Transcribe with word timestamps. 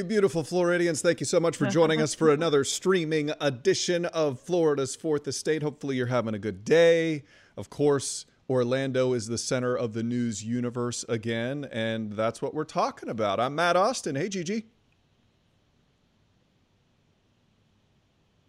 you 0.00 0.04
beautiful 0.04 0.42
Floridians. 0.42 1.02
Thank 1.02 1.20
you 1.20 1.26
so 1.26 1.38
much 1.38 1.58
for 1.58 1.66
joining 1.66 2.00
us 2.00 2.14
for 2.14 2.30
another 2.32 2.64
streaming 2.64 3.32
edition 3.38 4.06
of 4.06 4.40
Florida's 4.40 4.96
Fourth 4.96 5.28
Estate. 5.28 5.62
Hopefully, 5.62 5.96
you're 5.96 6.06
having 6.06 6.32
a 6.32 6.38
good 6.38 6.64
day. 6.64 7.22
Of 7.54 7.68
course, 7.68 8.24
Orlando 8.48 9.12
is 9.12 9.26
the 9.26 9.36
center 9.36 9.76
of 9.76 9.92
the 9.92 10.02
news 10.02 10.42
universe 10.42 11.04
again, 11.06 11.68
and 11.70 12.14
that's 12.14 12.40
what 12.40 12.54
we're 12.54 12.64
talking 12.64 13.10
about. 13.10 13.38
I'm 13.40 13.54
Matt 13.54 13.76
Austin. 13.76 14.16
Hey, 14.16 14.30
Gigi. 14.30 14.64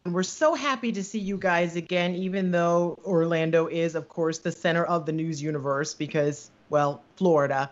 We're 0.05 0.23
so 0.23 0.55
happy 0.55 0.93
to 0.93 1.03
see 1.03 1.19
you 1.19 1.37
guys 1.37 1.75
again, 1.75 2.15
even 2.15 2.51
though 2.51 2.97
Orlando 3.03 3.67
is, 3.67 3.95
of 3.95 4.07
course, 4.07 4.39
the 4.39 4.53
center 4.53 4.85
of 4.85 5.05
the 5.05 5.11
news 5.11 5.41
universe 5.41 5.93
because, 5.95 6.49
well, 6.71 7.03
Florida. 7.17 7.69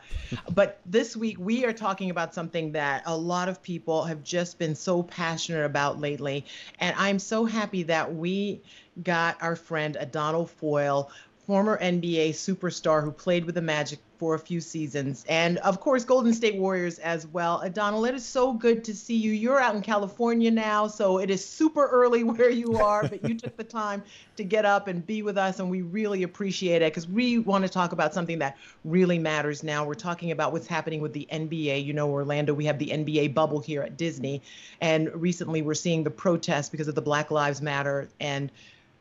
but 0.54 0.80
this 0.86 1.18
week, 1.18 1.38
we 1.40 1.66
are 1.66 1.74
talking 1.74 2.12
about 2.12 2.36
something 2.36 2.74
that 2.74 3.02
a 3.06 3.18
lot 3.18 3.50
of 3.50 3.64
people 3.64 4.04
have 4.04 4.22
just 4.24 4.60
been 4.60 4.76
so 4.76 5.02
passionate 5.02 5.66
about 5.66 6.00
lately. 6.00 6.46
And 6.80 6.94
I'm 6.98 7.18
so 7.18 7.46
happy 7.46 7.84
that 7.84 8.14
we 8.14 8.62
got 9.02 9.42
our 9.42 9.56
friend 9.56 9.98
Adonal 10.00 10.46
Foyle 10.46 11.10
former 11.50 11.80
NBA 11.80 12.30
superstar 12.30 13.04
who 13.04 13.12
played 13.12 13.44
with 13.44 13.56
the 13.56 13.62
Magic 13.62 13.98
for 14.20 14.36
a 14.36 14.40
few 14.40 14.62
seasons, 14.62 15.26
and 15.28 15.58
of 15.60 15.80
course, 15.80 16.06
Golden 16.06 16.32
State 16.32 16.58
Warriors 16.58 17.00
as 17.00 17.26
well. 17.26 17.60
Uh, 17.64 17.66
Adonal, 17.66 18.06
it 18.06 18.14
is 18.14 18.24
so 18.24 18.54
good 18.54 18.84
to 18.84 18.94
see 18.94 19.16
you. 19.16 19.32
You're 19.32 19.60
out 19.60 19.74
in 19.74 19.82
California 19.82 20.52
now, 20.52 20.86
so 20.86 21.18
it 21.18 21.32
is 21.32 21.44
super 21.44 21.88
early 21.88 22.24
where 22.36 22.52
you 22.52 22.78
are, 22.78 23.08
but 23.08 23.28
you 23.28 23.34
took 23.34 23.58
the 23.58 23.64
time 23.64 24.04
to 24.36 24.44
get 24.44 24.64
up 24.64 24.88
and 24.88 25.04
be 25.08 25.24
with 25.24 25.40
us, 25.40 25.58
and 25.58 25.72
we 25.72 25.82
really 25.82 26.22
appreciate 26.22 26.84
it 26.84 26.94
because 26.94 27.08
we 27.08 27.40
want 27.40 27.64
to 27.64 27.70
talk 27.70 27.94
about 27.94 28.14
something 28.14 28.38
that 28.38 28.56
really 28.86 29.18
matters 29.18 29.64
now. 29.64 29.84
We're 29.84 29.96
talking 29.96 30.30
about 30.30 30.52
what's 30.52 30.68
happening 30.68 31.02
with 31.02 31.14
the 31.14 31.28
NBA. 31.32 31.84
You 31.84 31.94
know, 31.94 32.12
Orlando, 32.12 32.54
we 32.54 32.66
have 32.66 32.78
the 32.78 32.90
NBA 32.90 33.34
bubble 33.34 33.60
here 33.60 33.82
at 33.82 33.98
Disney, 33.98 34.44
and 34.82 35.10
recently 35.16 35.64
we're 35.64 35.74
seeing 35.74 36.04
the 36.04 36.12
protests 36.12 36.70
because 36.70 36.88
of 36.88 36.94
the 36.94 37.02
Black 37.02 37.32
Lives 37.32 37.60
Matter 37.60 38.08
and 38.20 38.52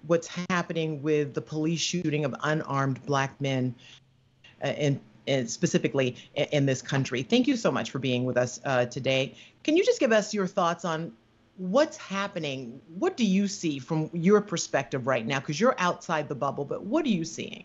what's 0.07 0.29
happening 0.51 1.03
with 1.03 1.35
the 1.35 1.41
police 1.41 1.81
shooting 1.81 2.25
of 2.25 2.35
unarmed 2.43 3.05
black 3.05 3.41
men 3.41 3.75
uh, 4.65 4.69
in, 4.69 5.01
in 5.27 5.49
specifically 5.49 6.17
in, 6.35 6.47
in, 6.53 6.67
this 6.67 6.83
country. 6.83 7.23
Thank 7.23 7.47
you 7.47 7.57
so 7.57 7.71
much 7.71 7.91
for 7.91 7.99
being 7.99 8.25
with 8.25 8.37
us 8.37 8.61
uh, 8.65 8.87
today. 8.87 9.35
Can 9.65 9.77
you 9.77 9.85
just 9.85 10.01
give 10.01 10.13
us 10.13 10.33
your 10.33 10.47
thoughts 10.47 10.85
on 10.85 11.13
what's 11.57 11.97
happening? 11.97 12.81
What 12.99 13.17
do 13.17 13.25
you 13.25 13.49
see 13.49 13.79
from 13.79 14.11
your 14.13 14.41
perspective 14.41 15.07
right 15.07 15.27
now? 15.27 15.41
Because 15.41 15.61
you're 15.61 15.77
outside 15.79 16.29
the 16.29 16.35
bubble, 16.35 16.65
but 16.65 16.85
what 16.85 17.05
are 17.05 17.11
you 17.11 17.25
seeing? 17.25 17.65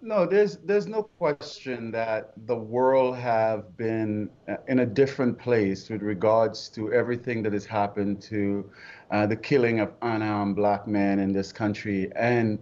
No, 0.00 0.24
there's 0.24 0.56
there's 0.58 0.86
no 0.86 1.02
question 1.02 1.90
that 1.90 2.32
the 2.46 2.56
world 2.56 3.16
have 3.16 3.76
been 3.76 4.30
uh, 4.48 4.56
in 4.68 4.78
a 4.78 4.86
different 4.86 5.38
place 5.38 5.90
with 5.90 6.00
regards 6.00 6.70
to 6.70 6.92
everything 6.94 7.42
that 7.42 7.52
has 7.52 7.66
happened 7.66 8.22
to 8.22 8.70
uh, 9.10 9.26
the 9.26 9.36
killing 9.36 9.80
of 9.80 9.92
unarmed 10.00 10.56
black 10.56 10.86
men 10.88 11.18
in 11.18 11.30
this 11.30 11.52
country, 11.52 12.10
and 12.16 12.58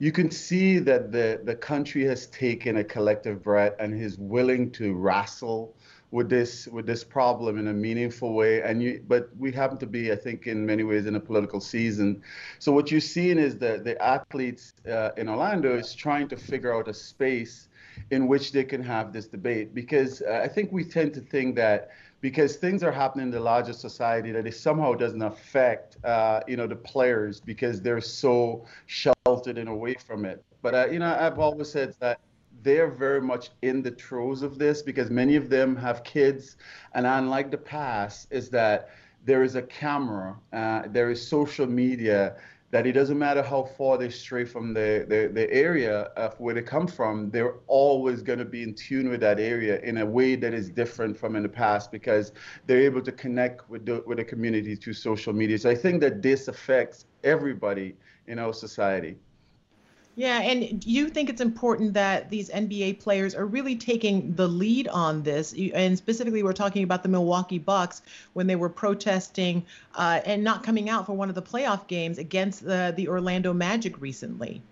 you 0.00 0.10
can 0.10 0.28
see 0.28 0.80
that 0.80 1.12
the 1.12 1.40
the 1.44 1.54
country 1.54 2.04
has 2.04 2.26
taken 2.26 2.78
a 2.78 2.84
collective 2.84 3.44
breath 3.44 3.74
and 3.78 3.94
is 3.94 4.18
willing 4.18 4.72
to 4.72 4.92
wrestle 4.92 5.75
with 6.10 6.28
this 6.28 6.66
with 6.68 6.86
this 6.86 7.02
problem 7.02 7.58
in 7.58 7.68
a 7.68 7.72
meaningful 7.72 8.34
way. 8.34 8.62
And 8.62 8.82
you 8.82 9.02
but 9.06 9.28
we 9.36 9.52
happen 9.52 9.78
to 9.78 9.86
be 9.86 10.12
i 10.12 10.16
think 10.16 10.46
in 10.46 10.64
many 10.64 10.82
ways 10.82 11.06
in 11.06 11.16
a 11.16 11.20
political 11.20 11.60
season. 11.60 12.22
So 12.58 12.72
what 12.72 12.90
you're 12.90 13.00
seeing 13.00 13.38
is 13.38 13.58
that 13.58 13.84
the 13.84 14.00
athletes 14.02 14.74
uh, 14.88 15.10
in 15.16 15.28
orlando 15.28 15.76
is 15.76 15.94
trying 15.94 16.28
to 16.28 16.36
figure 16.36 16.74
out 16.74 16.88
a 16.88 16.94
space 16.94 17.68
in 18.10 18.28
which 18.28 18.52
they 18.52 18.62
can 18.62 18.82
have 18.82 19.12
this 19.12 19.26
debate. 19.26 19.74
Because 19.74 20.22
uh, 20.22 20.40
i 20.44 20.48
think 20.48 20.72
we 20.72 20.84
tend 20.84 21.14
to 21.14 21.20
think 21.20 21.56
that 21.56 21.90
because 22.20 22.56
things 22.56 22.82
are 22.82 22.92
happening 22.92 23.26
in 23.26 23.30
the 23.30 23.40
larger 23.40 23.72
society 23.72 24.32
that 24.32 24.46
it 24.46 24.54
somehow 24.54 24.94
doesn't 24.94 25.22
affect 25.22 25.96
uh, 26.04 26.40
you 26.46 26.56
know 26.56 26.66
the 26.66 26.76
players 26.76 27.40
because 27.40 27.82
they're 27.82 28.00
so 28.00 28.64
sheltered 28.86 29.58
and 29.58 29.68
away 29.68 29.94
from 30.06 30.24
it. 30.24 30.42
But 30.62 30.74
uh, 30.74 30.86
you 30.86 30.98
know 30.98 31.16
i've 31.20 31.38
always 31.38 31.70
said 31.70 31.94
that 32.00 32.20
they're 32.66 32.90
very 32.90 33.22
much 33.22 33.50
in 33.62 33.80
the 33.80 33.92
throes 33.92 34.42
of 34.42 34.58
this 34.58 34.82
because 34.82 35.08
many 35.08 35.36
of 35.36 35.48
them 35.48 35.76
have 35.76 36.02
kids. 36.02 36.56
And 36.94 37.06
unlike 37.06 37.52
the 37.52 37.58
past, 37.58 38.26
is 38.32 38.50
that 38.50 38.90
there 39.24 39.44
is 39.44 39.54
a 39.54 39.62
camera, 39.62 40.36
uh, 40.52 40.82
there 40.88 41.08
is 41.10 41.24
social 41.26 41.68
media, 41.68 42.34
that 42.72 42.84
it 42.84 42.92
doesn't 42.92 43.18
matter 43.18 43.40
how 43.40 43.62
far 43.62 43.96
they 43.96 44.10
stray 44.10 44.44
from 44.44 44.74
the, 44.74 45.06
the, 45.08 45.30
the 45.32 45.48
area 45.52 46.10
of 46.24 46.34
where 46.40 46.54
they 46.54 46.62
come 46.62 46.88
from, 46.88 47.30
they're 47.30 47.54
always 47.68 48.20
going 48.20 48.40
to 48.40 48.44
be 48.44 48.64
in 48.64 48.74
tune 48.74 49.08
with 49.08 49.20
that 49.20 49.38
area 49.38 49.80
in 49.82 49.98
a 49.98 50.06
way 50.06 50.34
that 50.34 50.52
is 50.52 50.68
different 50.68 51.16
from 51.16 51.36
in 51.36 51.44
the 51.44 51.48
past 51.48 51.92
because 51.92 52.32
they're 52.66 52.80
able 52.80 53.00
to 53.00 53.12
connect 53.12 53.70
with 53.70 53.86
the, 53.86 54.02
with 54.06 54.18
the 54.18 54.24
community 54.24 54.74
through 54.74 54.92
social 54.92 55.32
media. 55.32 55.56
So 55.56 55.70
I 55.70 55.76
think 55.76 56.00
that 56.00 56.20
this 56.20 56.48
affects 56.48 57.06
everybody 57.22 57.94
in 58.26 58.40
our 58.40 58.52
society. 58.52 59.16
Yeah, 60.18 60.40
and 60.40 60.80
do 60.80 60.90
you 60.90 61.10
think 61.10 61.28
it's 61.28 61.42
important 61.42 61.92
that 61.92 62.30
these 62.30 62.48
NBA 62.48 63.00
players 63.00 63.34
are 63.34 63.44
really 63.44 63.76
taking 63.76 64.34
the 64.34 64.48
lead 64.48 64.88
on 64.88 65.22
this. 65.22 65.54
And 65.74 65.96
specifically, 65.98 66.42
we're 66.42 66.54
talking 66.54 66.82
about 66.84 67.02
the 67.02 67.10
Milwaukee 67.10 67.58
Bucks 67.58 68.00
when 68.32 68.46
they 68.46 68.56
were 68.56 68.70
protesting 68.70 69.66
uh, 69.94 70.22
and 70.24 70.42
not 70.42 70.62
coming 70.62 70.88
out 70.88 71.04
for 71.04 71.12
one 71.12 71.28
of 71.28 71.34
the 71.34 71.42
playoff 71.42 71.86
games 71.86 72.16
against 72.16 72.64
the, 72.64 72.94
the 72.96 73.08
Orlando 73.08 73.52
Magic 73.52 74.00
recently. 74.00 74.62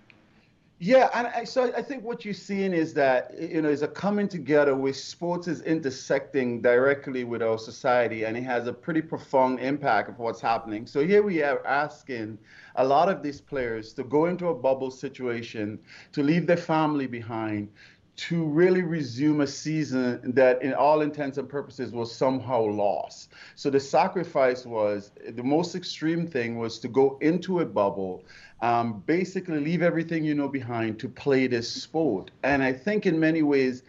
Yeah, 0.81 1.09
and 1.15 1.29
I, 1.29 1.45
so 1.45 1.73
I 1.75 1.83
think 1.83 2.05
what 2.05 2.25
you're 2.25 2.35
seeing 2.35 2.73
is 2.73 2.95
that 2.95 3.33
you 3.41 3.63
know 3.63 3.69
is 3.71 3.83
a 3.83 3.89
coming 3.89 4.29
together 4.29 4.75
where 4.77 4.93
sports 4.93 5.47
is 5.47 5.63
intersecting 5.63 6.61
directly 6.63 7.23
with 7.25 7.43
our 7.43 7.59
society, 7.59 8.25
and 8.25 8.37
it 8.37 8.43
has 8.43 8.67
a 8.67 8.73
pretty 8.73 9.01
profound 9.01 9.61
impact 9.61 10.09
of 10.09 10.19
what's 10.19 10.41
happening. 10.41 10.87
So 10.87 11.07
here 11.07 11.23
we 11.23 11.43
are 11.43 11.65
asking 11.65 12.39
a 12.75 12.85
lot 12.85 13.09
of 13.09 13.23
these 13.23 13.41
players 13.41 13.93
to 13.95 14.05
go 14.05 14.27
into 14.27 14.49
a 14.49 14.55
bubble 14.55 14.91
situation, 14.91 15.79
to 16.13 16.23
leave 16.25 16.47
their 16.47 16.57
family 16.57 17.07
behind, 17.07 17.69
to 18.17 18.45
really 18.45 18.83
resume 18.83 19.41
a 19.41 19.47
season 19.47 20.21
that, 20.35 20.63
in 20.63 20.73
all 20.75 21.01
intents 21.01 21.39
and 21.39 21.49
purposes, 21.49 21.93
was 21.93 22.15
somehow 22.15 22.63
lost. 22.63 23.33
So 23.57 23.71
the 23.71 23.81
sacrifice 23.81 24.65
was 24.67 25.11
the 25.31 25.43
most 25.43 25.75
extreme 25.75 26.27
thing 26.27 26.59
was 26.59 26.79
to 26.81 26.89
go 26.89 27.19
into 27.21 27.61
a 27.61 27.65
bubble, 27.65 28.25
um, 28.61 29.03
basically 29.07 29.61
leave 29.61 29.83
everything 29.83 30.25
you 30.25 30.35
know 30.35 30.49
behind 30.49 30.99
to 31.01 31.09
play 31.09 31.47
this 31.47 31.71
sport. 31.71 32.31
And 32.43 32.63
I 32.63 32.73
think 32.73 33.07
in 33.07 33.19
many 33.19 33.43
ways, 33.43 33.83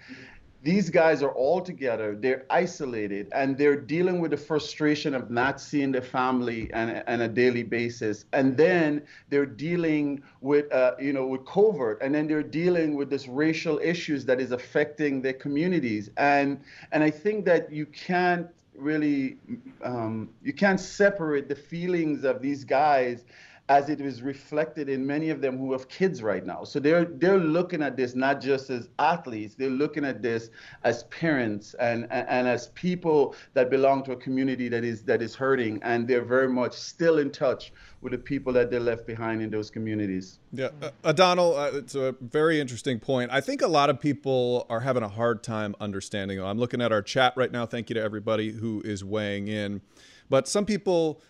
these 0.66 0.90
guys 0.90 1.22
are 1.22 1.30
all 1.30 1.62
together 1.62 2.16
they're 2.16 2.44
isolated 2.50 3.28
and 3.34 3.56
they're 3.56 3.80
dealing 3.80 4.20
with 4.20 4.32
the 4.32 4.38
frustration 4.38 5.14
of 5.14 5.30
not 5.30 5.62
seeing 5.62 5.92
their 5.92 6.02
family 6.02 6.74
on, 6.74 7.04
on 7.08 7.22
a 7.22 7.28
daily 7.28 7.62
basis 7.62 8.26
and 8.34 8.58
then 8.58 9.00
they're 9.30 9.46
dealing 9.46 10.24
with 10.42 10.70
uh, 10.74 10.96
you 11.00 11.14
know 11.14 11.28
with 11.28 11.46
COVID 11.46 11.98
and 12.02 12.16
then 12.16 12.28
they're 12.28 12.42
dealing 12.42 12.96
with 12.96 13.12
this 13.12 13.28
racial 13.28 13.78
issues 13.78 14.26
that 14.26 14.42
is 14.42 14.52
affecting 14.52 15.22
their 15.22 15.34
communities 15.34 16.10
and 16.18 16.60
and 16.92 17.04
i 17.04 17.12
think 17.12 17.46
that 17.46 17.72
you 17.72 17.86
can't 17.86 18.48
really 18.76 19.38
um, 19.84 20.30
you 20.44 20.52
can't 20.52 20.80
separate 20.80 21.48
the 21.48 21.56
feelings 21.56 22.24
of 22.24 22.42
these 22.42 22.64
guys 22.64 23.24
as 23.68 23.90
it 23.90 24.00
is 24.00 24.22
reflected 24.22 24.90
in 24.90 25.06
many 25.06 25.32
of 25.32 25.42
them 25.42 25.58
who 25.58 25.72
have 25.72 25.88
kids 25.90 26.22
right 26.22 26.46
now. 26.46 26.64
So 26.64 26.80
they're 26.80 27.06
they're 27.06 27.40
looking 27.40 27.82
at 27.82 27.98
this 27.98 28.14
not 28.14 28.40
just 28.40 28.70
as 28.70 28.90
athletes, 29.00 29.56
they're 29.56 29.70
looking 29.70 30.06
at 30.06 30.22
this 30.22 30.52
as 30.84 31.04
parents 31.06 31.74
and, 31.80 32.04
and, 32.12 32.28
and 32.30 32.48
as 32.48 32.68
people 32.70 33.36
that 33.56 33.72
belong 33.72 34.04
to 34.04 34.12
a 34.12 34.16
community 34.16 34.70
that 34.70 34.84
is 34.84 35.02
that 35.04 35.22
is 35.22 35.34
hurting 35.34 35.82
and 35.82 36.08
they're 36.08 36.24
very 36.24 36.48
much 36.48 36.74
still 36.74 37.18
in 37.18 37.32
touch 37.32 37.74
with 38.02 38.12
the 38.12 38.20
people 38.20 38.54
that 38.54 38.70
they 38.70 38.78
left 38.78 39.08
behind 39.08 39.42
in 39.42 39.50
those 39.50 39.72
communities. 39.72 40.38
Yeah, 40.54 40.70
uh, 40.84 40.92
Adonal, 41.04 41.58
uh, 41.58 41.72
it's 41.74 41.96
a 41.96 42.16
very 42.22 42.60
interesting 42.60 43.00
point. 43.00 43.32
I 43.32 43.42
think 43.42 43.64
a 43.64 43.68
lot 43.68 43.90
of 43.90 44.00
people 44.00 44.68
are 44.70 44.82
having 44.82 45.02
a 45.02 45.10
hard 45.10 45.42
time 45.42 45.76
understanding. 45.80 46.40
I'm 46.40 46.60
looking 46.60 46.82
at 46.82 46.92
our 46.92 47.02
chat 47.02 47.34
right 47.36 47.52
now. 47.52 47.66
Thank 47.66 47.90
you 47.90 47.96
to 47.96 48.02
everybody 48.02 48.52
who 48.52 48.84
is 48.86 49.04
weighing 49.04 49.48
in. 49.48 49.82
But 50.30 50.48
some 50.48 50.66
people 50.68 51.22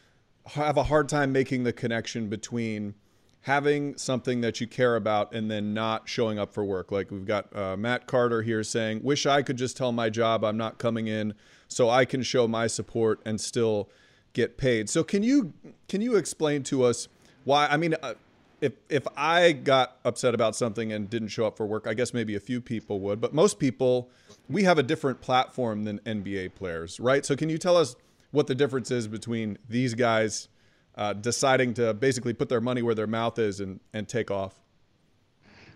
have 0.48 0.78
a 0.78 0.84
hard 0.84 1.10
time 1.10 1.32
making 1.32 1.64
the 1.64 1.74
connection 1.74 2.30
between 2.30 2.96
having 3.42 3.96
something 3.96 4.42
that 4.42 4.60
you 4.60 4.66
care 4.66 4.96
about 4.96 5.34
and 5.34 5.52
then 5.52 5.72
not 5.74 6.10
showing 6.10 6.40
up 6.40 6.52
for 6.52 6.66
work. 6.66 6.92
Like 6.92 7.12
we've 7.12 7.26
got 7.26 7.56
uh, 7.56 7.78
Matt 7.78 8.08
Carter 8.08 8.42
here 8.42 8.64
saying, 8.64 9.02
"Wish 9.04 9.26
I 9.26 9.42
could 9.42 9.58
just 9.58 9.78
tell 9.78 9.92
my 9.92 10.10
job 10.10 10.44
I'm 10.44 10.58
not 10.58 10.78
coming 10.78 11.08
in, 11.08 11.34
so 11.68 11.90
I 11.90 12.06
can 12.06 12.24
show 12.24 12.48
my 12.48 12.68
support 12.68 13.22
and 13.26 13.40
still 13.40 13.90
get 14.34 14.58
paid." 14.58 14.90
So 14.90 15.04
can 15.04 15.24
you 15.24 15.54
can 15.88 16.02
you 16.02 16.16
explain 16.16 16.64
to 16.64 16.84
us 16.84 17.08
why? 17.44 17.68
I 17.68 17.78
mean. 17.78 17.96
Uh, 18.02 18.16
if, 18.62 18.72
if 18.90 19.06
I 19.18 19.52
got 19.52 19.98
upset 20.06 20.34
about 20.34 20.56
something 20.56 20.92
and 20.94 21.10
didn't 21.10 21.28
show 21.28 21.46
up 21.46 21.58
for 21.58 21.68
work, 21.68 21.88
I 21.88 21.94
guess 21.94 22.14
maybe 22.14 22.36
a 22.36 22.40
few 22.40 22.62
people 22.62 23.02
would, 23.02 23.20
but 23.20 23.34
most 23.34 23.60
people, 23.60 24.10
we 24.50 24.64
have 24.64 24.80
a 24.80 24.84
different 24.84 25.20
platform 25.20 25.84
than 25.84 26.00
NBA 26.00 26.56
players, 26.56 26.98
right? 27.00 27.26
So, 27.26 27.36
can 27.36 27.50
you 27.50 27.58
tell 27.58 27.76
us 27.76 27.98
what 28.36 28.48
the 28.48 28.56
difference 28.56 28.92
is 28.92 29.08
between 29.08 29.58
these 29.68 29.94
guys 29.94 30.50
uh, 30.96 31.14
deciding 31.14 31.74
to 31.76 31.94
basically 31.94 32.34
put 32.34 32.50
their 32.50 32.62
money 32.62 32.82
where 32.82 32.96
their 32.96 33.08
mouth 33.08 33.40
is 33.40 33.60
and, 33.60 33.80
and 33.94 34.08
take 34.08 34.30
off. 34.30 34.62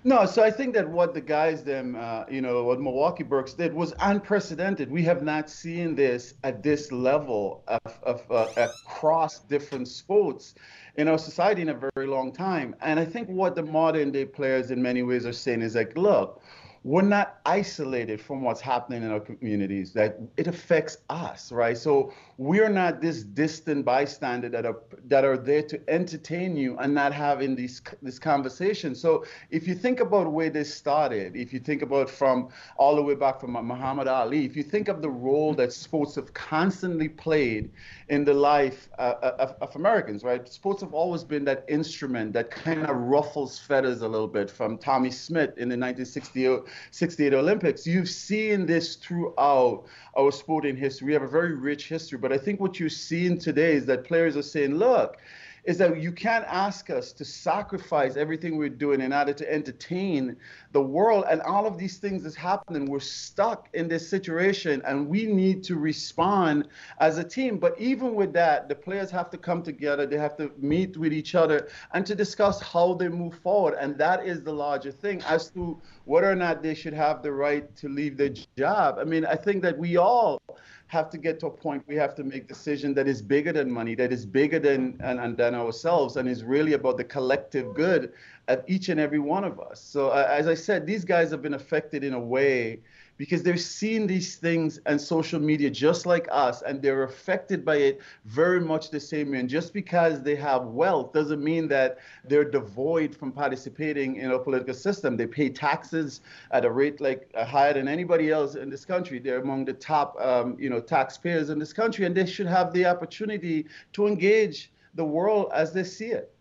No, 0.06 0.26
so 0.26 0.42
I 0.42 0.50
think 0.50 0.74
that 0.76 0.90
what 0.90 1.14
the 1.14 1.20
guys, 1.20 1.62
them, 1.62 1.98
uh, 2.00 2.24
you 2.32 2.40
know, 2.40 2.64
what 2.64 2.80
Milwaukee 2.80 3.24
Bucks 3.24 3.54
did 3.54 3.74
was 3.74 3.94
unprecedented. 4.00 4.90
We 4.90 5.04
have 5.04 5.24
not 5.24 5.50
seen 5.50 5.94
this 5.94 6.36
at 6.46 6.64
this 6.64 6.90
level 6.94 7.64
of, 7.68 8.00
of 8.04 8.32
uh, 8.32 8.48
across 8.56 9.40
different 9.40 9.90
sports 9.90 10.56
in 10.96 11.10
our 11.10 11.18
society 11.18 11.64
in 11.64 11.70
a 11.70 11.80
very 11.96 12.08
long 12.08 12.32
time. 12.32 12.76
And 12.80 12.98
I 12.98 13.04
think 13.04 13.28
what 13.28 13.56
the 13.56 13.64
modern 13.64 14.12
day 14.12 14.24
players, 14.24 14.72
in 14.72 14.82
many 14.82 15.04
ways, 15.04 15.26
are 15.26 15.34
saying 15.34 15.62
is 15.62 15.76
like, 15.76 15.98
look, 15.98 16.42
we're 16.84 17.02
not 17.02 17.40
isolated 17.46 18.22
from 18.22 18.42
what's 18.42 18.62
happening 18.62 19.04
in 19.04 19.12
our 19.12 19.20
communities 19.20 19.92
that 19.94 20.18
it 20.38 20.48
affects 20.48 21.00
us 21.10 21.52
right? 21.52 21.78
So 21.78 22.14
we're 22.38 22.70
not 22.70 23.02
this 23.02 23.24
distant 23.24 23.84
bystander 23.86 24.50
that 24.50 24.66
are 24.66 24.78
that 25.08 25.26
are 25.26 25.38
there 25.38 25.64
to 25.64 25.82
entertain 25.90 26.56
you 26.56 26.78
and 26.78 26.94
not 26.94 27.14
having 27.14 27.56
these 27.56 27.82
this 28.02 28.18
conversation. 28.18 28.96
So 28.96 29.26
if 29.50 29.68
you 29.68 29.76
think 29.76 30.00
about 30.00 30.32
where 30.32 30.50
this 30.50 30.74
started 30.74 31.36
if 31.36 31.52
you 31.54 31.60
think 31.60 31.82
about 31.82 32.10
from 32.10 32.50
all 32.78 32.96
the 32.96 33.02
way 33.02 33.16
back 33.16 33.40
from 33.42 33.52
muhammad 33.52 34.08
ali 34.08 34.46
if 34.46 34.56
you 34.56 34.64
think 34.64 34.88
of 34.88 35.02
the 35.02 35.10
role 35.10 35.54
that 35.56 35.74
sports 35.74 36.16
have 36.16 36.34
constantly 36.34 37.10
played 37.10 37.72
in 38.10 38.24
the 38.24 38.34
life 38.34 38.90
uh, 39.00 39.16
of, 39.40 39.56
of 39.62 39.76
americans 39.76 40.24
right? 40.24 40.48
Sports 40.48 40.82
have 40.82 40.94
always 40.94 41.24
been 41.24 41.44
that 41.46 41.66
instrument 41.68 42.32
that 42.34 42.50
kind 42.52 42.86
of 42.86 42.96
ruffles 42.96 43.60
feathers 43.60 44.02
a 44.02 44.08
little 44.08 44.28
bit 44.28 44.50
from 44.50 44.78
tommie 44.78 45.12
smith 45.12 45.50
in 45.58 45.68
the 45.68 45.78
1960 45.78 46.69
68 46.92 47.34
Olympics. 47.34 47.86
You've 47.86 48.10
seen 48.10 48.66
this 48.66 48.96
throughout 48.96 49.86
our 50.18 50.32
sporting 50.32 50.76
history. 50.76 51.08
We 51.08 51.14
have 51.14 51.24
a 51.24 51.28
very 51.28 51.54
rich 51.54 51.88
history, 51.88 52.18
but 52.18 52.32
I 52.32 52.38
think 52.38 52.60
what 52.60 52.80
you're 52.80 52.90
seeing 52.90 53.38
today 53.38 53.74
is 53.74 53.86
that 53.86 54.04
players 54.04 54.36
are 54.38 54.42
saying, 54.42 54.76
look, 54.76 55.18
is 55.64 55.78
that 55.78 56.02
you 56.02 56.12
can't 56.12 56.46
ask 56.48 56.90
us 56.90 57.12
to 57.14 57.26
sacrifice 57.26 58.16
everything 58.16 58.58
we're 58.58 58.70
doing 58.70 59.02
in 59.02 59.14
order 59.14 59.34
to 59.34 59.52
entertain 59.52 60.36
the 60.72 60.82
world. 60.82 61.26
And 61.30 61.42
all 61.42 61.66
of 61.66 61.78
these 61.78 61.98
things 61.98 62.24
that's 62.24 62.36
happening. 62.36 62.86
We're 62.86 63.00
stuck 63.00 63.70
in 63.74 63.88
this 63.88 64.08
situation 64.08 64.82
and 64.86 65.08
we 65.08 65.26
need 65.26 65.64
to 65.66 65.76
respond 65.76 66.68
as 67.00 67.18
a 67.18 67.24
team. 67.24 67.58
But 67.58 67.80
even 67.80 68.16
with 68.16 68.34
that, 68.34 68.70
the 68.70 68.76
players 68.76 69.12
have 69.12 69.30
to 69.32 69.38
come 69.38 69.64
together. 69.64 70.06
They 70.06 70.18
have 70.18 70.38
to 70.38 70.52
meet 70.58 70.98
with 70.98 71.14
each 71.14 71.36
other 71.36 71.70
and 71.94 72.06
to 72.06 72.16
discuss 72.16 72.62
how 72.62 72.94
they 72.94 73.10
move 73.10 73.36
forward. 73.40 73.76
And 73.80 73.98
that 73.98 74.26
is 74.26 74.44
the 74.44 74.54
larger 74.54 74.92
thing 74.92 75.22
as 75.24 75.50
to 75.52 75.80
whether 76.06 76.32
or 76.32 76.36
not 76.36 76.64
they 76.64 76.74
should 76.74 76.94
have 76.94 77.22
the 77.22 77.32
right 77.32 77.76
to 77.78 77.90
leave 77.90 78.18
their 78.18 78.34
job. 78.58 78.98
I 79.00 79.04
mean, 79.04 79.26
I 79.26 79.36
think 79.36 79.62
that 79.64 79.78
we 79.78 79.98
all 79.98 80.42
have 80.90 81.10
to 81.12 81.20
get 81.20 81.40
to 81.40 81.46
a 81.46 81.52
point 81.52 81.84
we 81.88 81.96
have 81.96 82.16
to 82.16 82.24
make 82.24 82.48
decision 82.48 82.96
that 82.96 83.08
is 83.08 83.22
bigger 83.22 83.54
than 83.54 83.72
money, 83.72 83.94
that 83.94 84.12
is 84.12 84.26
bigger 84.26 84.58
than 84.58 85.00
and, 85.02 85.20
and 85.20 85.38
than 85.38 85.54
ourselves, 85.54 86.18
and 86.18 86.28
is 86.28 86.44
really 86.44 86.74
about 86.74 86.98
the 86.98 87.04
collective 87.04 87.76
good 87.76 88.12
of 88.48 88.64
each 88.68 88.90
and 88.90 89.00
every 89.00 89.20
one 89.20 89.44
of 89.44 89.60
us. 89.60 89.80
So 89.80 90.10
uh, 90.10 90.28
as 90.28 90.48
I 90.48 90.56
said, 90.56 90.88
these 90.88 91.06
guys 91.06 91.30
have 91.30 91.44
been 91.44 91.54
affected 91.54 92.04
in 92.04 92.14
a 92.14 92.20
way 92.20 92.80
because 93.20 93.44
they're 93.44 93.58
seeing 93.58 94.08
these 94.08 94.38
things 94.38 94.80
on 94.86 94.98
social 94.98 95.42
media 95.42 95.70
just 95.70 96.06
like 96.06 96.26
us 96.32 96.62
and 96.62 96.82
they're 96.82 97.04
affected 97.04 97.66
by 97.66 97.76
it 97.76 98.00
very 98.24 98.62
much 98.62 98.90
the 98.92 99.00
same 99.00 99.32
way. 99.32 99.40
And 99.40 99.50
just 99.50 99.74
because 99.74 100.24
they 100.24 100.38
have 100.38 100.68
wealth 100.68 101.12
doesn't 101.12 101.44
mean 101.44 101.68
that 101.68 102.00
they're 102.24 102.50
devoid 102.50 103.14
from 103.14 103.34
participating 103.34 104.16
in 104.16 104.32
a 104.32 104.40
political 104.40 104.74
system. 104.74 105.18
They 105.18 105.28
pay 105.28 105.50
taxes 105.50 106.22
at 106.52 106.64
a 106.64 106.72
rate 106.72 107.02
like 107.02 107.30
uh, 107.36 107.44
higher 107.44 107.74
than 107.74 107.90
anybody 107.90 108.32
else 108.32 108.56
in 108.56 108.70
this 108.70 108.86
country. 108.86 109.20
They're 109.20 109.42
among 109.42 109.66
the 109.66 109.74
top 109.74 110.16
um, 110.22 110.56
you 110.58 110.70
know 110.70 110.80
taxpayers 110.80 111.50
in 111.50 111.60
this 111.60 111.74
country 111.74 112.06
and 112.06 112.16
they 112.16 112.26
should 112.26 112.48
have 112.48 112.72
the 112.72 112.86
opportunity 112.86 113.66
to 113.94 114.08
engage 114.08 114.72
the 114.96 115.04
world 115.04 115.52
as 115.54 115.74
they 115.74 115.84
see 115.84 116.08
it. 116.08 116.34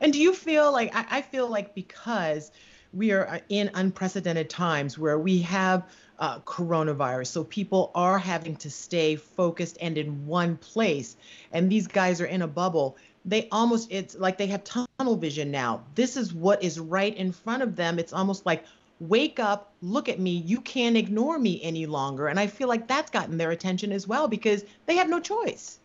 And 0.00 0.12
do 0.12 0.20
you 0.20 0.34
feel 0.34 0.72
like 0.72 0.92
I, 0.92 1.18
I 1.18 1.22
feel 1.22 1.48
like 1.48 1.72
because 1.76 2.50
we 2.92 3.12
are 3.12 3.40
in 3.48 3.70
unprecedented 3.74 4.48
times 4.48 4.98
where 4.98 5.18
we 5.18 5.40
have 5.42 5.86
uh, 6.18 6.40
coronavirus. 6.40 7.28
So 7.28 7.44
people 7.44 7.90
are 7.94 8.18
having 8.18 8.56
to 8.56 8.70
stay 8.70 9.16
focused 9.16 9.78
and 9.80 9.98
in 9.98 10.26
one 10.26 10.56
place. 10.56 11.16
And 11.52 11.70
these 11.70 11.86
guys 11.86 12.20
are 12.20 12.26
in 12.26 12.42
a 12.42 12.48
bubble. 12.48 12.96
They 13.24 13.48
almost, 13.50 13.90
it's 13.90 14.14
like 14.16 14.38
they 14.38 14.46
have 14.46 14.64
tunnel 14.64 15.16
vision 15.16 15.50
now. 15.50 15.82
This 15.94 16.16
is 16.16 16.32
what 16.32 16.62
is 16.62 16.78
right 16.78 17.16
in 17.16 17.32
front 17.32 17.62
of 17.62 17.76
them. 17.76 17.98
It's 17.98 18.12
almost 18.12 18.46
like, 18.46 18.64
wake 19.00 19.38
up, 19.38 19.72
look 19.82 20.08
at 20.08 20.20
me. 20.20 20.30
You 20.46 20.60
can't 20.60 20.96
ignore 20.96 21.38
me 21.38 21.60
any 21.62 21.86
longer. 21.86 22.28
And 22.28 22.40
I 22.40 22.46
feel 22.46 22.68
like 22.68 22.88
that's 22.88 23.10
gotten 23.10 23.36
their 23.36 23.50
attention 23.50 23.92
as 23.92 24.08
well 24.08 24.28
because 24.28 24.64
they 24.86 24.96
have 24.96 25.08
no 25.08 25.20
choice. 25.20 25.78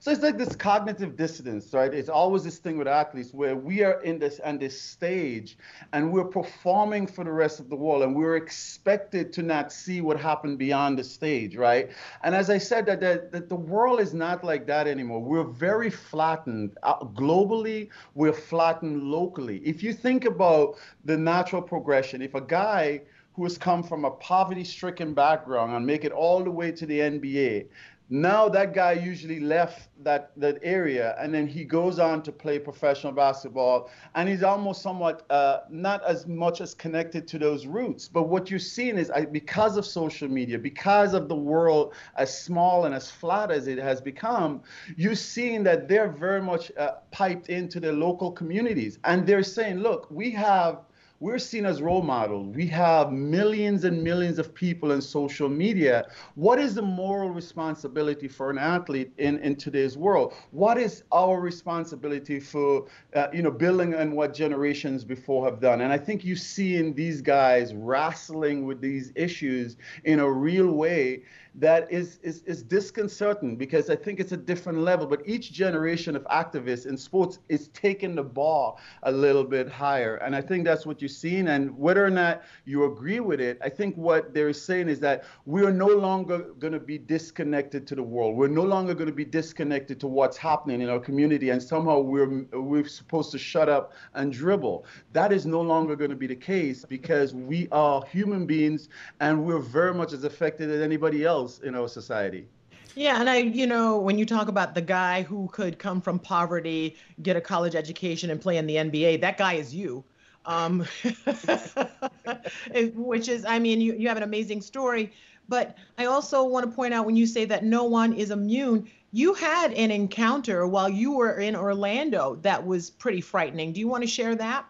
So 0.00 0.10
it's 0.10 0.22
like 0.22 0.38
this 0.38 0.54
cognitive 0.56 1.16
dissonance, 1.16 1.72
right? 1.72 1.92
It's 1.92 2.08
always 2.08 2.44
this 2.44 2.58
thing 2.58 2.76
with 2.78 2.88
athletes 2.88 3.32
where 3.32 3.56
we 3.56 3.82
are 3.82 4.00
in 4.02 4.18
this 4.18 4.40
on 4.40 4.58
this 4.58 4.80
stage 4.80 5.56
and 5.92 6.12
we're 6.12 6.24
performing 6.24 7.06
for 7.06 7.24
the 7.24 7.32
rest 7.32 7.60
of 7.60 7.68
the 7.68 7.76
world 7.76 8.02
and 8.02 8.14
we're 8.14 8.36
expected 8.36 9.32
to 9.34 9.42
not 9.42 9.72
see 9.72 10.00
what 10.00 10.18
happened 10.20 10.58
beyond 10.58 10.98
the 10.98 11.04
stage, 11.04 11.56
right? 11.56 11.90
And 12.22 12.34
as 12.34 12.50
I 12.50 12.58
said, 12.58 12.86
that, 12.86 13.00
that, 13.00 13.32
that 13.32 13.48
the 13.48 13.56
world 13.56 14.00
is 14.00 14.14
not 14.14 14.44
like 14.44 14.66
that 14.66 14.86
anymore. 14.86 15.22
We're 15.22 15.44
very 15.44 15.90
flattened 15.90 16.76
uh, 16.82 16.98
globally. 16.98 17.88
We're 18.14 18.32
flattened 18.32 19.02
locally. 19.02 19.58
If 19.64 19.82
you 19.82 19.92
think 19.92 20.24
about 20.24 20.76
the 21.04 21.16
natural 21.16 21.62
progression, 21.62 22.22
if 22.22 22.34
a 22.34 22.40
guy 22.40 23.02
who 23.34 23.42
has 23.42 23.58
come 23.58 23.82
from 23.82 24.04
a 24.04 24.10
poverty-stricken 24.12 25.12
background 25.12 25.74
and 25.74 25.84
make 25.84 26.04
it 26.04 26.12
all 26.12 26.44
the 26.44 26.50
way 26.50 26.70
to 26.70 26.86
the 26.86 27.00
NBA 27.00 27.66
now 28.14 28.48
that 28.48 28.72
guy 28.72 28.92
usually 28.92 29.40
left 29.40 29.88
that 30.04 30.30
that 30.36 30.60
area 30.62 31.16
and 31.18 31.34
then 31.34 31.48
he 31.48 31.64
goes 31.64 31.98
on 31.98 32.22
to 32.22 32.30
play 32.30 32.60
professional 32.60 33.12
basketball 33.12 33.90
and 34.14 34.28
he's 34.28 34.44
almost 34.44 34.82
somewhat 34.82 35.26
uh, 35.30 35.62
not 35.68 36.00
as 36.04 36.24
much 36.28 36.60
as 36.60 36.74
connected 36.74 37.26
to 37.26 37.40
those 37.40 37.66
roots. 37.66 38.06
But 38.06 38.28
what 38.28 38.50
you're 38.50 38.60
seeing 38.60 38.98
is 38.98 39.10
because 39.32 39.76
of 39.76 39.84
social 39.84 40.28
media 40.28 40.60
because 40.60 41.12
of 41.12 41.28
the 41.28 41.34
world 41.34 41.94
as 42.16 42.30
small 42.38 42.84
and 42.84 42.94
as 42.94 43.10
flat 43.10 43.50
as 43.50 43.66
it 43.66 43.78
has 43.78 44.00
become 44.00 44.62
you're 44.96 45.16
seeing 45.16 45.64
that 45.64 45.88
they're 45.88 46.12
very 46.12 46.40
much 46.40 46.70
uh, 46.76 46.92
piped 47.10 47.48
into 47.48 47.80
their 47.80 47.92
local 47.92 48.30
communities. 48.30 49.00
And 49.02 49.26
they're 49.26 49.42
saying 49.42 49.78
look 49.78 50.08
we 50.08 50.30
have 50.30 50.84
we're 51.24 51.38
seen 51.38 51.64
as 51.64 51.80
role 51.80 52.02
models. 52.02 52.54
We 52.54 52.66
have 52.66 53.10
millions 53.10 53.84
and 53.84 54.04
millions 54.04 54.38
of 54.38 54.54
people 54.54 54.92
in 54.92 55.00
social 55.00 55.48
media. 55.48 56.04
What 56.34 56.58
is 56.58 56.74
the 56.74 56.82
moral 56.82 57.30
responsibility 57.30 58.28
for 58.28 58.50
an 58.50 58.58
athlete 58.58 59.10
in, 59.16 59.38
in 59.38 59.56
today's 59.56 59.96
world? 59.96 60.34
What 60.50 60.76
is 60.76 61.02
our 61.12 61.40
responsibility 61.40 62.40
for, 62.40 62.88
uh, 63.16 63.28
you 63.32 63.40
know, 63.40 63.50
building 63.50 63.94
on 63.94 64.14
what 64.14 64.34
generations 64.34 65.02
before 65.02 65.46
have 65.46 65.60
done? 65.60 65.80
And 65.80 65.90
I 65.94 65.96
think 65.96 66.26
you 66.26 66.36
see 66.36 66.76
in 66.76 66.92
these 66.92 67.22
guys 67.22 67.72
wrestling 67.74 68.66
with 68.66 68.82
these 68.82 69.10
issues 69.14 69.78
in 70.04 70.20
a 70.20 70.30
real 70.30 70.72
way 70.72 71.22
that 71.56 71.90
is, 71.90 72.18
is, 72.22 72.42
is 72.42 72.62
disconcerting 72.62 73.56
because 73.56 73.88
I 73.88 73.94
think 73.94 74.18
it's 74.18 74.32
a 74.32 74.36
different 74.36 74.80
level. 74.80 75.06
But 75.06 75.22
each 75.24 75.52
generation 75.52 76.16
of 76.16 76.24
activists 76.24 76.86
in 76.86 76.96
sports 76.96 77.38
is 77.48 77.68
taking 77.68 78.16
the 78.16 78.24
bar 78.24 78.74
a 79.04 79.12
little 79.12 79.44
bit 79.44 79.68
higher. 79.70 80.16
And 80.16 80.34
I 80.34 80.40
think 80.40 80.64
that's 80.64 80.84
what 80.84 81.00
you're 81.00 81.08
seeing. 81.08 81.48
And 81.48 81.76
whether 81.78 82.04
or 82.04 82.10
not 82.10 82.42
you 82.64 82.84
agree 82.84 83.20
with 83.20 83.40
it, 83.40 83.58
I 83.62 83.68
think 83.68 83.96
what 83.96 84.34
they're 84.34 84.52
saying 84.52 84.88
is 84.88 84.98
that 85.00 85.24
we 85.46 85.64
are 85.64 85.70
no 85.70 85.86
longer 85.86 86.38
going 86.58 86.72
to 86.72 86.80
be 86.80 86.98
disconnected 86.98 87.86
to 87.86 87.94
the 87.94 88.02
world. 88.02 88.36
We're 88.36 88.48
no 88.48 88.64
longer 88.64 88.94
going 88.94 89.06
to 89.06 89.14
be 89.14 89.24
disconnected 89.24 90.00
to 90.00 90.08
what's 90.08 90.36
happening 90.36 90.80
in 90.80 90.88
our 90.88 90.98
community. 90.98 91.50
And 91.50 91.62
somehow 91.62 92.00
we're, 92.00 92.46
we're 92.52 92.88
supposed 92.88 93.30
to 93.30 93.38
shut 93.38 93.68
up 93.68 93.92
and 94.14 94.32
dribble. 94.32 94.86
That 95.12 95.32
is 95.32 95.46
no 95.46 95.60
longer 95.60 95.94
going 95.94 96.10
to 96.10 96.16
be 96.16 96.26
the 96.26 96.34
case 96.34 96.84
because 96.84 97.32
we 97.32 97.68
are 97.70 98.04
human 98.06 98.44
beings 98.44 98.88
and 99.20 99.44
we're 99.44 99.60
very 99.60 99.94
much 99.94 100.12
as 100.12 100.24
affected 100.24 100.68
as 100.68 100.80
anybody 100.80 101.24
else 101.24 101.43
in 101.60 101.74
our 101.74 101.88
society. 101.88 102.46
Yeah, 102.94 103.18
and 103.20 103.28
I, 103.28 103.38
you 103.38 103.66
know, 103.66 103.98
when 103.98 104.18
you 104.18 104.26
talk 104.26 104.48
about 104.48 104.74
the 104.74 104.80
guy 104.80 105.22
who 105.22 105.48
could 105.52 105.78
come 105.78 106.00
from 106.00 106.18
poverty, 106.18 106.96
get 107.22 107.36
a 107.36 107.40
college 107.40 107.74
education, 107.74 108.30
and 108.30 108.40
play 108.40 108.56
in 108.56 108.66
the 108.66 108.76
NBA, 108.76 109.20
that 109.20 109.36
guy 109.36 109.54
is 109.54 109.74
you. 109.74 110.04
Um, 110.46 110.86
which 112.94 113.28
is, 113.28 113.44
I 113.46 113.58
mean, 113.58 113.80
you, 113.80 113.94
you 113.94 114.08
have 114.08 114.16
an 114.16 114.22
amazing 114.22 114.60
story. 114.60 115.12
But 115.48 115.76
I 115.98 116.06
also 116.06 116.44
want 116.44 116.68
to 116.68 116.74
point 116.74 116.94
out 116.94 117.04
when 117.04 117.16
you 117.16 117.26
say 117.26 117.44
that 117.46 117.64
no 117.64 117.84
one 117.84 118.12
is 118.12 118.30
immune, 118.30 118.88
you 119.12 119.34
had 119.34 119.72
an 119.72 119.90
encounter 119.90 120.66
while 120.66 120.88
you 120.88 121.12
were 121.12 121.38
in 121.38 121.54
Orlando 121.54 122.36
that 122.42 122.66
was 122.66 122.90
pretty 122.90 123.20
frightening. 123.20 123.72
Do 123.72 123.80
you 123.80 123.88
want 123.88 124.02
to 124.02 124.08
share 124.08 124.34
that? 124.36 124.66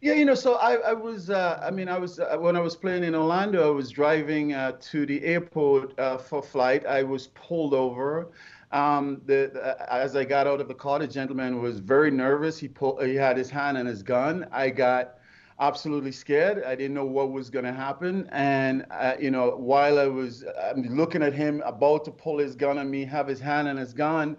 Yeah, 0.00 0.14
you 0.14 0.24
know, 0.24 0.34
so 0.34 0.54
I, 0.54 0.74
I 0.74 0.92
was, 0.92 1.30
uh, 1.30 1.60
I 1.62 1.70
mean, 1.70 1.88
I 1.88 1.98
was, 1.98 2.18
uh, 2.20 2.36
when 2.38 2.56
I 2.56 2.60
was 2.60 2.76
playing 2.76 3.04
in 3.04 3.14
Orlando, 3.14 3.66
I 3.66 3.70
was 3.70 3.90
driving 3.90 4.52
uh, 4.52 4.72
to 4.80 5.06
the 5.06 5.22
airport 5.24 5.98
uh, 5.98 6.18
for 6.18 6.42
flight. 6.42 6.84
I 6.86 7.02
was 7.02 7.28
pulled 7.28 7.72
over. 7.74 8.28
Um, 8.72 9.22
the, 9.24 9.50
the, 9.54 9.92
as 9.92 10.16
I 10.16 10.24
got 10.24 10.46
out 10.46 10.60
of 10.60 10.68
the 10.68 10.74
car, 10.74 10.98
the 10.98 11.06
gentleman 11.06 11.62
was 11.62 11.78
very 11.78 12.10
nervous. 12.10 12.58
He 12.58 12.68
pulled, 12.68 13.02
he 13.02 13.14
had 13.14 13.36
his 13.36 13.48
hand 13.48 13.78
on 13.78 13.86
his 13.86 14.02
gun. 14.02 14.46
I 14.52 14.68
got 14.70 15.14
absolutely 15.60 16.12
scared. 16.12 16.64
I 16.64 16.74
didn't 16.74 16.94
know 16.94 17.06
what 17.06 17.30
was 17.30 17.48
going 17.48 17.64
to 17.64 17.72
happen. 17.72 18.28
And, 18.32 18.84
uh, 18.90 19.14
you 19.18 19.30
know, 19.30 19.56
while 19.56 19.98
I 19.98 20.06
was 20.06 20.44
I'm 20.70 20.82
looking 20.96 21.22
at 21.22 21.32
him 21.32 21.62
about 21.64 22.04
to 22.06 22.10
pull 22.10 22.38
his 22.38 22.56
gun 22.56 22.76
on 22.78 22.90
me, 22.90 23.04
have 23.04 23.28
his 23.28 23.40
hand 23.40 23.68
on 23.68 23.76
his 23.76 23.94
gun, 23.94 24.36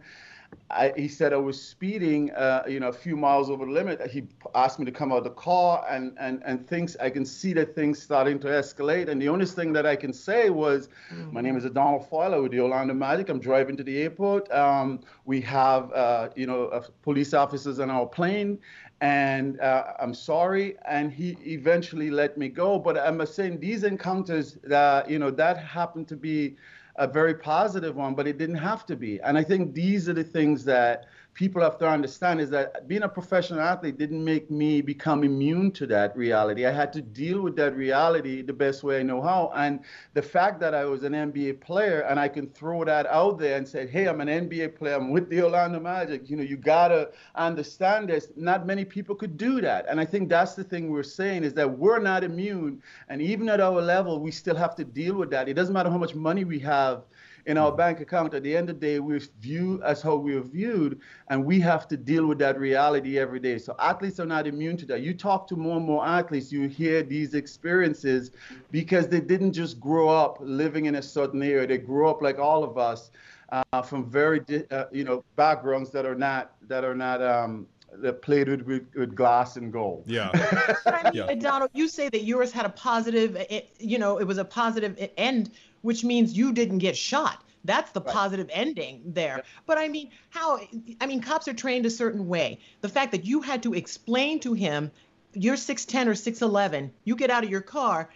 I, 0.71 0.93
he 0.97 1.07
said 1.07 1.31
I 1.31 1.37
was 1.37 1.61
speeding, 1.61 2.31
uh, 2.31 2.63
you 2.67 2.79
know, 2.79 2.89
a 2.89 2.93
few 2.93 3.15
miles 3.15 3.49
over 3.49 3.65
the 3.65 3.71
limit. 3.71 4.01
He 4.09 4.23
asked 4.55 4.79
me 4.79 4.85
to 4.85 4.91
come 4.91 5.11
out 5.11 5.19
of 5.19 5.23
the 5.23 5.29
car, 5.29 5.85
and 5.89 6.17
and 6.19 6.41
and 6.43 6.67
things. 6.67 6.97
I 6.97 7.09
can 7.11 7.23
see 7.25 7.53
that 7.53 7.75
things 7.75 8.01
starting 8.01 8.39
to 8.39 8.47
escalate. 8.47 9.07
And 9.07 9.21
the 9.21 9.29
only 9.29 9.45
thing 9.45 9.73
that 9.73 9.85
I 9.85 9.95
can 9.95 10.11
say 10.11 10.49
was, 10.49 10.89
mm-hmm. 11.11 11.33
my 11.33 11.41
name 11.41 11.55
is 11.55 11.65
Adonal 11.65 11.99
Foyle 11.99 12.41
with 12.41 12.51
the 12.51 12.59
Orlando 12.61 12.93
Magic. 12.93 13.29
I'm 13.29 13.39
driving 13.39 13.77
to 13.77 13.83
the 13.83 14.01
airport. 14.01 14.51
Um, 14.51 15.01
we 15.25 15.39
have, 15.41 15.91
uh, 15.93 16.29
you 16.35 16.47
know, 16.47 16.65
uh, 16.67 16.83
police 17.03 17.33
officers 17.33 17.79
on 17.79 17.91
our 17.91 18.07
plane, 18.07 18.57
and 19.01 19.59
uh, 19.59 19.93
I'm 19.99 20.15
sorry. 20.15 20.77
And 20.87 21.11
he 21.11 21.37
eventually 21.45 22.09
let 22.09 22.37
me 22.37 22.49
go. 22.49 22.79
But 22.79 22.97
I'm 22.97 23.23
saying 23.25 23.59
these 23.59 23.83
encounters, 23.83 24.57
that 24.63 25.09
you 25.09 25.19
know, 25.19 25.29
that 25.31 25.57
happened 25.57 26.07
to 26.07 26.15
be 26.15 26.57
a 26.97 27.07
very 27.07 27.33
positive 27.33 27.95
one, 27.95 28.15
but 28.15 28.27
it 28.27 28.37
didn't 28.37 28.55
have 28.55 28.85
to 28.85 28.95
be. 28.95 29.19
And 29.21 29.37
I 29.37 29.43
think 29.43 29.73
these 29.73 30.07
are 30.07 30.13
the 30.13 30.23
things 30.23 30.63
that 30.65 31.05
people 31.35 31.61
have 31.61 31.77
to 31.77 31.87
understand 31.87 32.39
is 32.39 32.49
that 32.49 32.87
being 32.87 33.03
a 33.03 33.09
professional 33.09 33.59
athlete 33.59 33.97
didn't 33.97 34.23
make 34.23 34.49
me 34.49 34.81
become 34.81 35.23
immune 35.25 35.69
to 35.69 35.85
that 35.85 36.15
reality. 36.15 36.65
I 36.65 36.71
had 36.71 36.93
to 36.93 37.01
deal 37.01 37.41
with 37.41 37.57
that 37.57 37.75
reality 37.75 38.41
the 38.41 38.53
best 38.53 38.83
way 38.83 39.01
I 39.01 39.03
know 39.03 39.21
how. 39.21 39.51
And 39.53 39.81
the 40.13 40.21
fact 40.21 40.61
that 40.61 40.73
I 40.73 40.85
was 40.85 41.03
an 41.03 41.11
NBA 41.11 41.59
player 41.59 42.01
and 42.01 42.17
I 42.17 42.29
can 42.29 42.47
throw 42.51 42.85
that 42.85 43.05
out 43.07 43.37
there 43.37 43.57
and 43.57 43.67
say, 43.67 43.85
hey, 43.85 44.07
I'm 44.07 44.21
an 44.21 44.29
NBA 44.29 44.77
player, 44.77 44.95
I'm 44.95 45.11
with 45.11 45.29
the 45.29 45.43
Orlando 45.43 45.79
Magic, 45.79 46.29
you 46.29 46.37
know, 46.37 46.43
you 46.43 46.55
gotta 46.55 47.11
understand 47.35 48.07
this. 48.07 48.29
Not 48.37 48.65
many 48.65 48.85
people 48.85 49.13
could 49.13 49.35
do 49.35 49.59
that. 49.59 49.85
And 49.89 49.99
I 49.99 50.05
think 50.05 50.29
that's 50.29 50.55
the 50.55 50.63
thing 50.63 50.89
we're 50.89 51.03
saying 51.03 51.43
is 51.43 51.53
that 51.55 51.69
we're 51.77 51.99
not 51.99 52.23
immune. 52.23 52.81
And 53.09 53.21
even 53.21 53.49
at 53.49 53.59
our 53.59 53.81
level, 53.81 54.21
we 54.21 54.31
still 54.31 54.55
have 54.55 54.73
to 54.77 54.85
deal 54.85 55.15
with 55.15 55.31
that. 55.31 55.49
It 55.49 55.55
doesn't 55.55 55.73
matter 55.73 55.89
how 55.89 55.97
much 55.97 56.15
money 56.15 56.45
we 56.45 56.59
have 56.59 57.03
in 57.45 57.57
our 57.57 57.71
bank 57.71 57.99
account. 57.99 58.33
At 58.33 58.43
the 58.43 58.55
end 58.55 58.69
of 58.69 58.79
the 58.79 58.87
day, 58.87 58.99
we're 58.99 59.21
viewed 59.39 59.81
as 59.83 60.01
how 60.01 60.15
we're 60.15 60.41
viewed, 60.41 60.99
and 61.29 61.45
we 61.45 61.59
have 61.61 61.87
to 61.89 61.97
deal 61.97 62.25
with 62.25 62.39
that 62.39 62.59
reality 62.59 63.19
every 63.19 63.39
day. 63.39 63.57
So 63.57 63.75
athletes 63.79 64.19
are 64.19 64.25
not 64.25 64.47
immune 64.47 64.77
to 64.77 64.85
that. 64.87 65.01
You 65.01 65.13
talk 65.13 65.47
to 65.49 65.55
more 65.55 65.77
and 65.77 65.85
more 65.85 66.05
athletes, 66.05 66.51
you 66.51 66.67
hear 66.67 67.03
these 67.03 67.33
experiences 67.33 68.31
because 68.71 69.07
they 69.07 69.21
didn't 69.21 69.53
just 69.53 69.79
grow 69.79 70.09
up 70.09 70.37
living 70.41 70.85
in 70.85 70.95
a 70.95 71.01
certain 71.01 71.41
area. 71.43 71.67
They 71.67 71.77
grew 71.77 72.09
up 72.09 72.21
like 72.21 72.39
all 72.39 72.63
of 72.63 72.77
us 72.77 73.11
uh, 73.51 73.81
from 73.81 74.09
very, 74.09 74.41
uh, 74.71 74.85
you 74.91 75.03
know, 75.03 75.23
backgrounds 75.35 75.91
that 75.91 76.05
are 76.05 76.15
not 76.15 76.53
that 76.67 76.83
are 76.83 76.95
not 76.95 77.21
um, 77.21 77.67
that 78.01 78.21
played 78.21 78.49
with, 78.49 78.61
with, 78.63 78.83
with, 78.95 79.15
glass 79.15 79.55
and 79.55 79.71
gold. 79.71 80.03
Yeah. 80.05 80.29
I 80.85 81.03
mean, 81.03 81.13
yeah. 81.13 81.27
Adonal, 81.29 81.69
you 81.73 81.87
say 81.87 82.09
that 82.09 82.23
yours 82.23 82.51
had 82.51 82.65
a 82.65 82.69
positive, 82.69 83.35
it, 83.49 83.73
you 83.79 83.97
know, 83.97 84.17
it 84.17 84.25
was 84.25 84.37
a 84.37 84.45
positive 84.45 84.97
end 85.17 85.51
which 85.85 86.03
means 86.03 86.35
you 86.35 86.51
didn't 86.51 86.79
get 86.79 86.97
shot. 86.97 87.43
That's 87.63 87.91
the 87.91 88.01
right. 88.01 88.13
positive 88.13 88.49
ending 88.51 89.01
there. 89.05 89.43
But 89.67 89.77
I 89.77 89.87
mean, 89.87 90.09
how? 90.29 90.59
I 90.99 91.05
mean, 91.05 91.21
cops 91.21 91.47
are 91.47 91.53
trained 91.53 91.85
a 91.85 91.91
certain 91.91 92.27
way. 92.27 92.59
The 92.81 92.89
fact 92.89 93.11
that 93.11 93.25
you 93.25 93.41
had 93.41 93.63
to 93.63 93.73
explain 93.73 94.39
to 94.41 94.53
him, 94.53 94.91
you're 95.33 95.55
6'10 95.55 96.07
or 96.07 96.13
6'11, 96.13 96.89
you 97.03 97.15
get 97.15 97.29
out 97.29 97.43
of 97.43 97.49
your 97.49 97.61
car. 97.61 98.09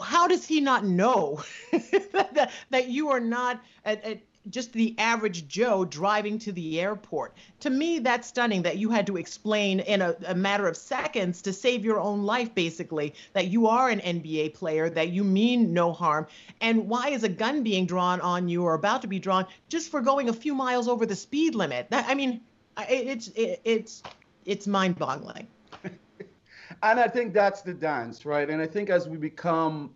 How 0.00 0.26
does 0.26 0.46
he 0.46 0.60
not 0.60 0.84
know 0.84 1.42
that, 1.72 2.50
that 2.70 2.88
you 2.88 3.10
are 3.10 3.20
not 3.20 3.60
at, 3.84 4.02
at 4.04 4.20
just 4.50 4.72
the 4.72 4.94
average 4.98 5.48
Joe 5.48 5.84
driving 5.84 6.38
to 6.40 6.52
the 6.52 6.80
airport. 6.80 7.34
To 7.60 7.70
me, 7.70 7.98
that's 7.98 8.28
stunning 8.28 8.62
that 8.62 8.78
you 8.78 8.90
had 8.90 9.06
to 9.06 9.16
explain 9.16 9.80
in 9.80 10.02
a, 10.02 10.16
a, 10.26 10.34
matter 10.34 10.66
of 10.66 10.76
seconds 10.76 11.42
to 11.42 11.52
save 11.52 11.84
your 11.84 12.00
own 12.00 12.22
life, 12.22 12.54
basically, 12.54 13.14
that 13.32 13.48
you 13.48 13.66
are 13.66 13.88
an 13.88 14.00
NBA 14.00 14.54
player, 14.54 14.90
that 14.90 15.10
you 15.10 15.24
mean 15.24 15.72
no 15.72 15.92
harm. 15.92 16.26
And 16.60 16.88
why 16.88 17.08
is 17.08 17.24
a 17.24 17.28
gun 17.28 17.62
being 17.62 17.86
drawn 17.86 18.20
on 18.20 18.48
you 18.48 18.64
or 18.64 18.74
about 18.74 19.02
to 19.02 19.08
be 19.08 19.18
drawn 19.18 19.46
just 19.68 19.90
for 19.90 20.00
going 20.00 20.28
a 20.28 20.32
few 20.32 20.54
miles 20.54 20.88
over 20.88 21.06
the 21.06 21.16
speed 21.16 21.54
limit? 21.54 21.88
That, 21.90 22.06
I 22.08 22.14
mean, 22.14 22.40
it's 22.88 23.28
it, 23.28 23.60
it's 23.64 24.02
it's 24.44 24.66
mind-boggling. 24.66 25.46
and 25.84 27.00
I 27.00 27.08
think 27.08 27.34
that's 27.34 27.62
the 27.62 27.74
dance, 27.74 28.24
right? 28.24 28.48
And 28.48 28.60
I 28.60 28.66
think 28.66 28.90
as 28.90 29.08
we 29.08 29.16
become 29.16 29.90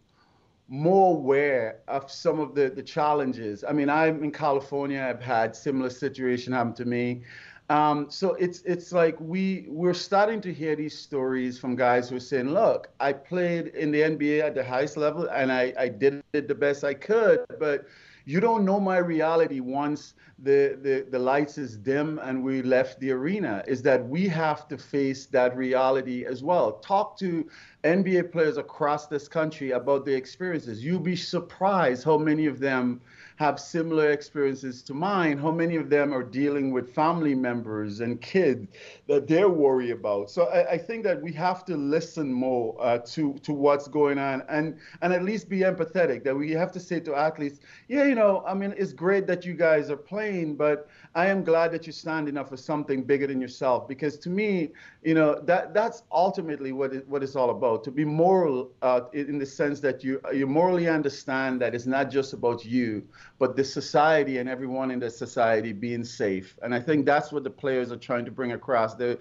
more 0.68 1.16
aware 1.16 1.80
of 1.88 2.10
some 2.10 2.40
of 2.40 2.54
the, 2.54 2.70
the 2.70 2.82
challenges. 2.82 3.64
I 3.64 3.72
mean, 3.72 3.90
I'm 3.90 4.24
in 4.24 4.32
California. 4.32 5.00
I've 5.00 5.22
had 5.22 5.54
similar 5.54 5.90
situation 5.90 6.52
happen 6.52 6.74
to 6.74 6.84
me. 6.84 7.22
Um, 7.70 8.10
so 8.10 8.34
it's 8.34 8.60
it's 8.62 8.92
like 8.92 9.16
we 9.18 9.66
we're 9.68 9.94
starting 9.94 10.40
to 10.42 10.52
hear 10.52 10.76
these 10.76 10.96
stories 10.96 11.58
from 11.58 11.76
guys 11.76 12.10
who 12.10 12.16
are 12.16 12.20
saying, 12.20 12.50
"Look, 12.50 12.90
I 13.00 13.14
played 13.14 13.68
in 13.68 13.90
the 13.90 14.02
NBA 14.02 14.42
at 14.42 14.54
the 14.54 14.62
highest 14.62 14.98
level, 14.98 15.28
and 15.28 15.50
I, 15.50 15.72
I 15.78 15.88
did 15.88 16.22
it 16.34 16.46
the 16.46 16.54
best 16.54 16.84
I 16.84 16.92
could, 16.92 17.46
but 17.58 17.86
you 18.26 18.40
don't 18.40 18.66
know 18.66 18.80
my 18.80 18.98
reality 18.98 19.60
once 19.60 20.14
the, 20.38 20.78
the, 20.82 21.06
the 21.10 21.18
lights 21.18 21.58
is 21.58 21.76
dim 21.76 22.18
and 22.18 22.42
we 22.42 22.62
left 22.62 22.98
the 23.00 23.10
arena 23.10 23.62
is 23.66 23.82
that 23.82 24.06
we 24.08 24.26
have 24.28 24.66
to 24.68 24.76
face 24.76 25.26
that 25.26 25.56
reality 25.56 26.24
as 26.24 26.42
well. 26.42 26.72
Talk 26.72 27.16
to 27.18 27.48
NBA 27.84 28.32
players 28.32 28.56
across 28.56 29.06
this 29.06 29.28
country 29.28 29.72
about 29.72 30.04
their 30.04 30.16
experiences. 30.16 30.84
You'll 30.84 30.98
be 31.00 31.16
surprised 31.16 32.04
how 32.04 32.18
many 32.18 32.46
of 32.46 32.58
them 32.58 33.00
have 33.36 33.58
similar 33.58 34.10
experiences 34.10 34.82
to 34.82 34.94
mine, 34.94 35.38
how 35.38 35.50
many 35.50 35.76
of 35.76 35.90
them 35.90 36.14
are 36.14 36.22
dealing 36.22 36.72
with 36.72 36.94
family 36.94 37.34
members 37.34 38.00
and 38.00 38.20
kids 38.20 38.68
that 39.08 39.26
they're 39.26 39.48
worried 39.48 39.90
about. 39.90 40.30
So 40.30 40.44
I, 40.44 40.72
I 40.72 40.78
think 40.78 41.04
that 41.04 41.20
we 41.20 41.32
have 41.32 41.64
to 41.66 41.76
listen 41.76 42.32
more 42.32 42.76
uh, 42.80 42.98
to 42.98 43.34
to 43.42 43.52
what's 43.52 43.88
going 43.88 44.18
on 44.18 44.42
and 44.48 44.78
and 45.02 45.12
at 45.12 45.24
least 45.24 45.48
be 45.48 45.58
empathetic. 45.60 46.22
That 46.24 46.36
we 46.36 46.52
have 46.52 46.70
to 46.72 46.80
say 46.80 47.00
to 47.00 47.14
athletes, 47.14 47.58
yeah, 47.88 48.04
you 48.04 48.14
know, 48.14 48.42
I 48.46 48.54
mean, 48.54 48.74
it's 48.76 48.92
great 48.92 49.26
that 49.26 49.44
you 49.44 49.54
guys 49.54 49.90
are 49.90 49.96
playing, 49.96 50.23
but 50.32 50.88
I 51.14 51.26
am 51.26 51.44
glad 51.44 51.72
that 51.72 51.86
you're 51.86 51.92
standing 51.92 52.36
up 52.36 52.48
for 52.48 52.56
something 52.56 53.02
bigger 53.02 53.26
than 53.26 53.40
yourself. 53.40 53.86
Because 53.86 54.18
to 54.18 54.30
me, 54.30 54.70
you 55.02 55.14
know, 55.14 55.40
that 55.40 55.74
that's 55.74 56.02
ultimately 56.10 56.72
what 56.72 56.92
it, 56.92 57.08
what 57.08 57.22
it's 57.22 57.36
all 57.36 57.50
about. 57.50 57.84
To 57.84 57.90
be 57.90 58.04
moral 58.04 58.72
uh, 58.82 59.02
in 59.12 59.38
the 59.38 59.46
sense 59.46 59.80
that 59.80 60.02
you 60.02 60.20
you 60.32 60.46
morally 60.46 60.88
understand 60.88 61.60
that 61.60 61.74
it's 61.74 61.86
not 61.86 62.10
just 62.10 62.32
about 62.32 62.64
you, 62.64 63.02
but 63.38 63.56
the 63.56 63.64
society 63.64 64.38
and 64.38 64.48
everyone 64.48 64.90
in 64.90 64.98
the 64.98 65.10
society 65.10 65.72
being 65.72 66.04
safe. 66.04 66.56
And 66.62 66.74
I 66.74 66.80
think 66.80 67.06
that's 67.06 67.32
what 67.32 67.44
the 67.44 67.50
players 67.50 67.92
are 67.92 67.96
trying 67.96 68.24
to 68.24 68.30
bring 68.30 68.52
across. 68.52 68.94
They're, 68.94 69.18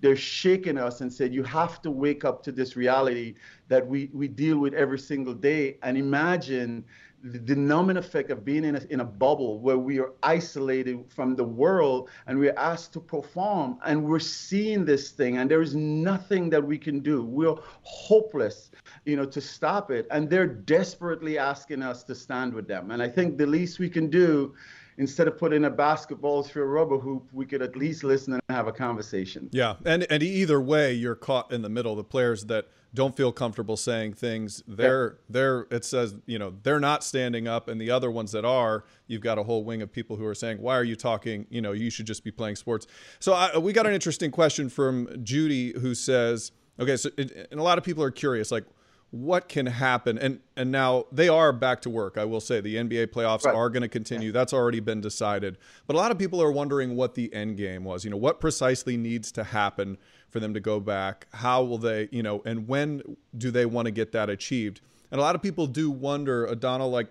they're 0.00 0.16
shaking 0.16 0.78
us 0.78 1.00
and 1.00 1.12
said, 1.12 1.32
you 1.32 1.42
have 1.42 1.80
to 1.82 1.90
wake 1.90 2.24
up 2.24 2.42
to 2.44 2.52
this 2.52 2.76
reality 2.76 3.34
that 3.68 3.86
we, 3.86 4.10
we 4.12 4.28
deal 4.28 4.58
with 4.58 4.74
every 4.74 4.98
single 4.98 5.34
day 5.34 5.78
and 5.82 5.96
imagine 5.96 6.84
the 7.32 7.56
numbing 7.56 7.96
effect 7.96 8.30
of 8.30 8.44
being 8.44 8.64
in 8.64 8.76
a, 8.76 8.82
in 8.90 9.00
a 9.00 9.04
bubble 9.04 9.58
where 9.58 9.78
we 9.78 9.98
are 9.98 10.12
isolated 10.22 11.04
from 11.08 11.34
the 11.34 11.44
world 11.44 12.08
and 12.26 12.38
we're 12.38 12.54
asked 12.56 12.92
to 12.92 13.00
perform 13.00 13.78
and 13.84 14.02
we're 14.02 14.18
seeing 14.18 14.84
this 14.84 15.10
thing 15.10 15.38
and 15.38 15.50
there 15.50 15.62
is 15.62 15.74
nothing 15.74 16.48
that 16.50 16.62
we 16.62 16.78
can 16.78 17.00
do 17.00 17.24
we're 17.24 17.56
hopeless 17.82 18.70
you 19.04 19.16
know 19.16 19.24
to 19.24 19.40
stop 19.40 19.90
it 19.90 20.06
and 20.10 20.30
they're 20.30 20.46
desperately 20.46 21.36
asking 21.36 21.82
us 21.82 22.04
to 22.04 22.14
stand 22.14 22.54
with 22.54 22.68
them 22.68 22.90
and 22.90 23.02
i 23.02 23.08
think 23.08 23.36
the 23.36 23.46
least 23.46 23.78
we 23.78 23.88
can 23.88 24.08
do 24.08 24.54
instead 24.98 25.28
of 25.28 25.36
putting 25.36 25.64
a 25.64 25.70
basketball 25.70 26.42
through 26.42 26.62
a 26.62 26.66
rubber 26.66 26.98
hoop, 26.98 27.28
we 27.32 27.44
could 27.44 27.60
at 27.60 27.76
least 27.76 28.02
listen 28.02 28.32
and 28.32 28.42
have 28.48 28.66
a 28.66 28.72
conversation. 28.72 29.46
Yeah, 29.52 29.74
and 29.84 30.06
and 30.10 30.22
either 30.22 30.58
way, 30.58 30.94
you're 30.94 31.14
caught 31.14 31.52
in 31.52 31.60
the 31.60 31.68
middle. 31.68 31.94
The 31.96 32.04
players 32.04 32.46
that 32.46 32.68
don't 32.94 33.16
feel 33.16 33.32
comfortable 33.32 33.76
saying 33.76 34.14
things, 34.14 34.62
they're 34.66 35.18
they're 35.28 35.66
it 35.70 35.84
says 35.84 36.14
you 36.26 36.38
know 36.38 36.54
they're 36.62 36.80
not 36.80 37.04
standing 37.04 37.46
up, 37.46 37.68
and 37.68 37.80
the 37.80 37.90
other 37.90 38.10
ones 38.10 38.32
that 38.32 38.44
are, 38.44 38.84
you've 39.06 39.20
got 39.20 39.38
a 39.38 39.42
whole 39.42 39.64
wing 39.64 39.82
of 39.82 39.92
people 39.92 40.16
who 40.16 40.24
are 40.24 40.34
saying, 40.34 40.60
why 40.60 40.76
are 40.76 40.84
you 40.84 40.96
talking? 40.96 41.46
You 41.50 41.60
know, 41.60 41.72
you 41.72 41.90
should 41.90 42.06
just 42.06 42.24
be 42.24 42.30
playing 42.30 42.56
sports. 42.56 42.86
So 43.18 43.32
I, 43.32 43.58
we 43.58 43.72
got 43.72 43.86
an 43.86 43.92
interesting 43.92 44.30
question 44.30 44.68
from 44.68 45.08
Judy 45.22 45.78
who 45.78 45.94
says, 45.94 46.52
okay, 46.80 46.96
so 46.96 47.10
it, 47.16 47.48
and 47.50 47.60
a 47.60 47.62
lot 47.62 47.78
of 47.78 47.84
people 47.84 48.02
are 48.02 48.10
curious, 48.10 48.50
like 48.50 48.64
what 49.10 49.48
can 49.48 49.66
happen? 49.66 50.18
And 50.18 50.40
and 50.56 50.70
now 50.70 51.04
they 51.12 51.28
are 51.28 51.52
back 51.52 51.80
to 51.82 51.90
work 51.90 52.18
i 52.18 52.24
will 52.24 52.40
say. 52.40 52.60
The 52.60 52.76
nba 52.76 53.08
playoffs 53.08 53.44
right. 53.44 53.54
are 53.54 53.70
going 53.70 53.82
to 53.82 53.88
continue 53.88 54.32
that's 54.32 54.52
already 54.52 54.80
been 54.80 55.00
decided. 55.00 55.58
But 55.86 55.96
a 55.96 55.98
lot 55.98 56.10
of 56.10 56.18
people 56.18 56.42
are 56.42 56.50
wondering 56.50 56.96
what 56.96 57.14
the 57.14 57.32
end 57.32 57.56
game 57.56 57.84
was. 57.84 58.04
You 58.04 58.10
know 58.10 58.16
what 58.16 58.40
precisely 58.40 58.96
needs 58.96 59.30
to 59.32 59.44
happen 59.44 59.98
for 60.28 60.40
them 60.40 60.54
to 60.54 60.60
go 60.60 60.80
back? 60.80 61.26
How 61.32 61.62
will 61.62 61.78
they 61.78 62.08
you 62.10 62.22
know 62.22 62.42
and 62.44 62.68
when 62.68 63.16
do 63.36 63.50
they 63.50 63.66
want 63.66 63.86
to 63.86 63.92
get 63.92 64.12
that 64.12 64.28
achieved? 64.28 64.80
And 65.10 65.20
a 65.20 65.22
lot 65.22 65.34
of 65.34 65.42
people 65.42 65.66
do 65.66 65.90
wonder 65.90 66.44
Adonal 66.46 66.90
like 66.90 67.08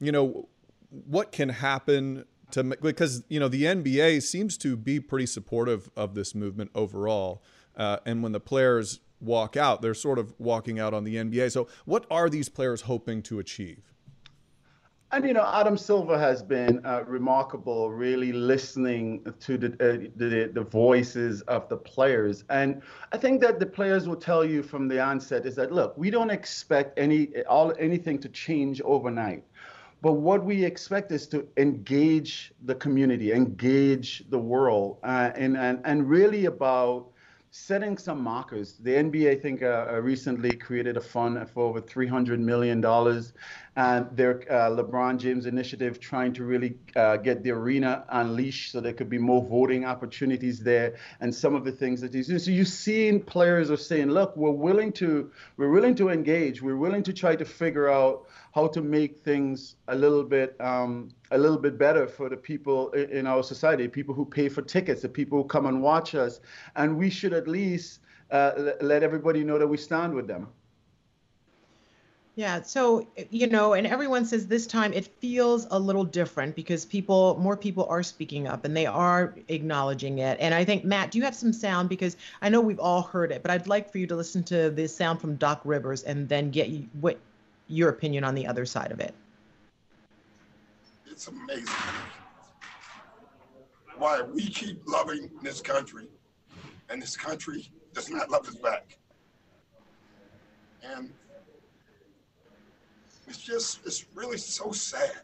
you 0.00 0.12
know 0.12 0.48
what 0.90 1.32
can 1.32 1.50
happen 1.50 2.24
to 2.52 2.64
because 2.64 3.24
you 3.28 3.40
know 3.40 3.48
the 3.48 3.64
nba 3.64 4.22
seems 4.22 4.56
to 4.56 4.76
be 4.76 5.00
pretty 5.00 5.26
supportive 5.26 5.90
of 5.96 6.14
this 6.14 6.34
movement 6.34 6.70
overall. 6.74 7.42
Uh, 7.76 7.98
and 8.06 8.22
when 8.22 8.32
the 8.32 8.40
players 8.40 9.00
walk 9.20 9.56
out. 9.56 9.82
They're 9.82 9.94
sort 9.94 10.18
of 10.18 10.34
walking 10.38 10.78
out 10.78 10.94
on 10.94 11.04
the 11.04 11.16
NBA. 11.16 11.52
So, 11.52 11.68
what 11.84 12.06
are 12.10 12.28
these 12.28 12.48
players 12.48 12.82
hoping 12.82 13.22
to 13.22 13.38
achieve? 13.38 13.82
And 15.12 15.24
you 15.24 15.34
know, 15.34 15.48
Adam 15.54 15.78
Silver 15.78 16.18
has 16.18 16.42
been 16.42 16.84
uh, 16.84 17.04
remarkable, 17.06 17.92
really 17.92 18.32
listening 18.32 19.24
to 19.38 19.56
the, 19.56 19.68
uh, 19.74 20.10
the, 20.16 20.50
the 20.52 20.62
voices 20.62 21.42
of 21.42 21.68
the 21.68 21.76
players. 21.76 22.42
And 22.50 22.82
I 23.12 23.16
think 23.16 23.40
that 23.42 23.60
the 23.60 23.66
players 23.66 24.08
will 24.08 24.16
tell 24.16 24.44
you 24.44 24.64
from 24.64 24.88
the 24.88 25.00
onset 25.00 25.46
is 25.46 25.54
that 25.54 25.70
look, 25.70 25.96
we 25.96 26.10
don't 26.10 26.30
expect 26.30 26.98
any 26.98 27.44
all 27.44 27.72
anything 27.78 28.18
to 28.18 28.28
change 28.28 28.80
overnight. 28.82 29.44
But 30.02 30.14
what 30.14 30.44
we 30.44 30.64
expect 30.64 31.10
is 31.12 31.26
to 31.28 31.48
engage 31.56 32.52
the 32.64 32.74
community, 32.74 33.32
engage 33.32 34.24
the 34.28 34.38
world, 34.38 34.98
uh, 35.02 35.30
and, 35.34 35.56
and, 35.56 35.80
and 35.84 36.08
really 36.08 36.44
about 36.44 37.08
setting 37.56 37.96
some 37.96 38.22
markers. 38.22 38.74
The 38.74 38.92
NBA, 38.92 39.30
I 39.30 39.34
think, 39.34 39.62
uh, 39.62 39.86
uh, 39.90 40.00
recently 40.00 40.50
created 40.56 40.96
a 40.96 41.00
fund 41.00 41.48
for 41.50 41.64
over 41.64 41.80
$300 41.80 42.38
million. 42.38 42.84
And 43.76 44.06
their 44.16 44.40
uh, 44.50 44.70
LeBron 44.70 45.18
James 45.18 45.44
initiative 45.44 46.00
trying 46.00 46.32
to 46.32 46.44
really 46.44 46.78
uh, 46.96 47.18
get 47.18 47.42
the 47.42 47.50
arena 47.50 48.04
unleashed 48.08 48.72
so 48.72 48.80
there 48.80 48.94
could 48.94 49.10
be 49.10 49.18
more 49.18 49.44
voting 49.44 49.84
opportunities 49.84 50.60
there 50.60 50.96
and 51.20 51.34
some 51.34 51.54
of 51.54 51.64
the 51.64 51.72
things 51.72 52.00
that 52.00 52.14
he's 52.14 52.28
doing. 52.28 52.38
So 52.38 52.50
you're 52.50 52.64
seeing 52.64 53.20
players 53.20 53.70
are 53.70 53.76
saying, 53.76 54.08
look, 54.08 54.34
we're 54.34 54.50
willing 54.50 54.92
to, 54.94 55.30
we're 55.58 55.70
willing 55.70 55.94
to 55.96 56.08
engage. 56.08 56.62
We're 56.62 56.78
willing 56.78 57.02
to 57.02 57.12
try 57.12 57.36
to 57.36 57.44
figure 57.44 57.90
out 57.90 58.26
how 58.54 58.66
to 58.68 58.80
make 58.80 59.18
things 59.18 59.76
a 59.88 59.94
little 59.94 60.24
bit 60.24 60.56
um, 60.60 61.10
a 61.30 61.38
little 61.38 61.58
bit 61.58 61.76
better 61.76 62.06
for 62.06 62.28
the 62.28 62.36
people 62.36 62.90
in 62.92 63.26
our 63.26 63.42
society, 63.42 63.88
people 63.88 64.14
who 64.14 64.24
pay 64.24 64.48
for 64.48 64.62
tickets, 64.62 65.02
the 65.02 65.08
people 65.08 65.42
who 65.42 65.48
come 65.48 65.66
and 65.66 65.82
watch 65.82 66.14
us, 66.14 66.40
and 66.76 66.96
we 66.96 67.10
should 67.10 67.32
at 67.32 67.46
least 67.46 68.00
uh, 68.30 68.52
let 68.80 69.02
everybody 69.02 69.44
know 69.44 69.58
that 69.58 69.66
we 69.66 69.76
stand 69.76 70.14
with 70.14 70.26
them. 70.26 70.48
Yeah, 72.36 72.60
so 72.60 73.06
you 73.30 73.46
know, 73.46 73.72
and 73.72 73.86
everyone 73.86 74.26
says 74.26 74.46
this 74.46 74.66
time 74.66 74.92
it 74.92 75.06
feels 75.06 75.66
a 75.70 75.78
little 75.78 76.04
different 76.04 76.54
because 76.54 76.84
people, 76.84 77.38
more 77.40 77.56
people 77.56 77.86
are 77.88 78.02
speaking 78.02 78.46
up 78.46 78.66
and 78.66 78.76
they 78.76 78.84
are 78.84 79.34
acknowledging 79.48 80.18
it. 80.18 80.36
And 80.38 80.52
I 80.54 80.62
think 80.62 80.84
Matt, 80.84 81.10
do 81.10 81.16
you 81.16 81.24
have 81.24 81.34
some 81.34 81.54
sound 81.54 81.88
because 81.88 82.18
I 82.42 82.50
know 82.50 82.60
we've 82.60 82.78
all 82.78 83.00
heard 83.00 83.32
it, 83.32 83.40
but 83.40 83.50
I'd 83.50 83.66
like 83.66 83.90
for 83.90 83.96
you 83.96 84.06
to 84.08 84.14
listen 84.14 84.44
to 84.44 84.68
this 84.68 84.94
sound 84.94 85.18
from 85.18 85.36
Doc 85.36 85.62
Rivers 85.64 86.02
and 86.02 86.28
then 86.28 86.50
get 86.50 86.68
you, 86.68 86.86
what 87.00 87.18
your 87.68 87.88
opinion 87.88 88.22
on 88.22 88.34
the 88.34 88.46
other 88.46 88.66
side 88.66 88.92
of 88.92 89.00
it. 89.00 89.14
It's 91.10 91.28
amazing 91.28 91.72
why 93.96 94.20
we 94.20 94.46
keep 94.48 94.86
loving 94.86 95.30
this 95.40 95.62
country 95.62 96.06
and 96.90 97.00
this 97.00 97.16
country 97.16 97.70
does 97.94 98.10
not 98.10 98.28
love 98.28 98.46
us 98.46 98.56
back. 98.56 98.98
And 100.82 101.14
it's 103.26 103.38
just, 103.38 103.80
it's 103.84 104.04
really 104.14 104.38
so 104.38 104.72
sad. 104.72 105.20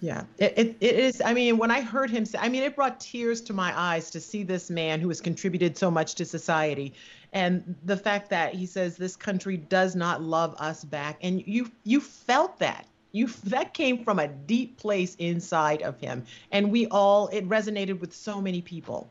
Yeah, 0.00 0.22
it, 0.38 0.54
it, 0.56 0.76
it 0.80 0.94
is. 0.94 1.20
I 1.24 1.34
mean, 1.34 1.58
when 1.58 1.72
I 1.72 1.80
heard 1.80 2.08
him 2.08 2.24
say, 2.24 2.38
I 2.40 2.48
mean, 2.48 2.62
it 2.62 2.76
brought 2.76 3.00
tears 3.00 3.40
to 3.42 3.52
my 3.52 3.76
eyes 3.76 4.10
to 4.10 4.20
see 4.20 4.44
this 4.44 4.70
man 4.70 5.00
who 5.00 5.08
has 5.08 5.20
contributed 5.20 5.76
so 5.76 5.90
much 5.90 6.14
to 6.16 6.24
society 6.24 6.94
and 7.32 7.76
the 7.84 7.96
fact 7.96 8.30
that 8.30 8.54
he 8.54 8.66
says 8.66 8.96
this 8.96 9.16
country 9.16 9.56
does 9.56 9.94
not 9.94 10.22
love 10.22 10.54
us 10.58 10.84
back 10.84 11.18
and 11.22 11.46
you 11.46 11.70
you 11.84 12.00
felt 12.00 12.58
that 12.58 12.86
you 13.12 13.26
that 13.44 13.74
came 13.74 14.02
from 14.04 14.18
a 14.18 14.28
deep 14.28 14.78
place 14.78 15.14
inside 15.16 15.82
of 15.82 15.98
him 16.00 16.24
and 16.52 16.70
we 16.70 16.86
all 16.88 17.28
it 17.28 17.46
resonated 17.48 18.00
with 18.00 18.14
so 18.14 18.40
many 18.40 18.62
people 18.62 19.08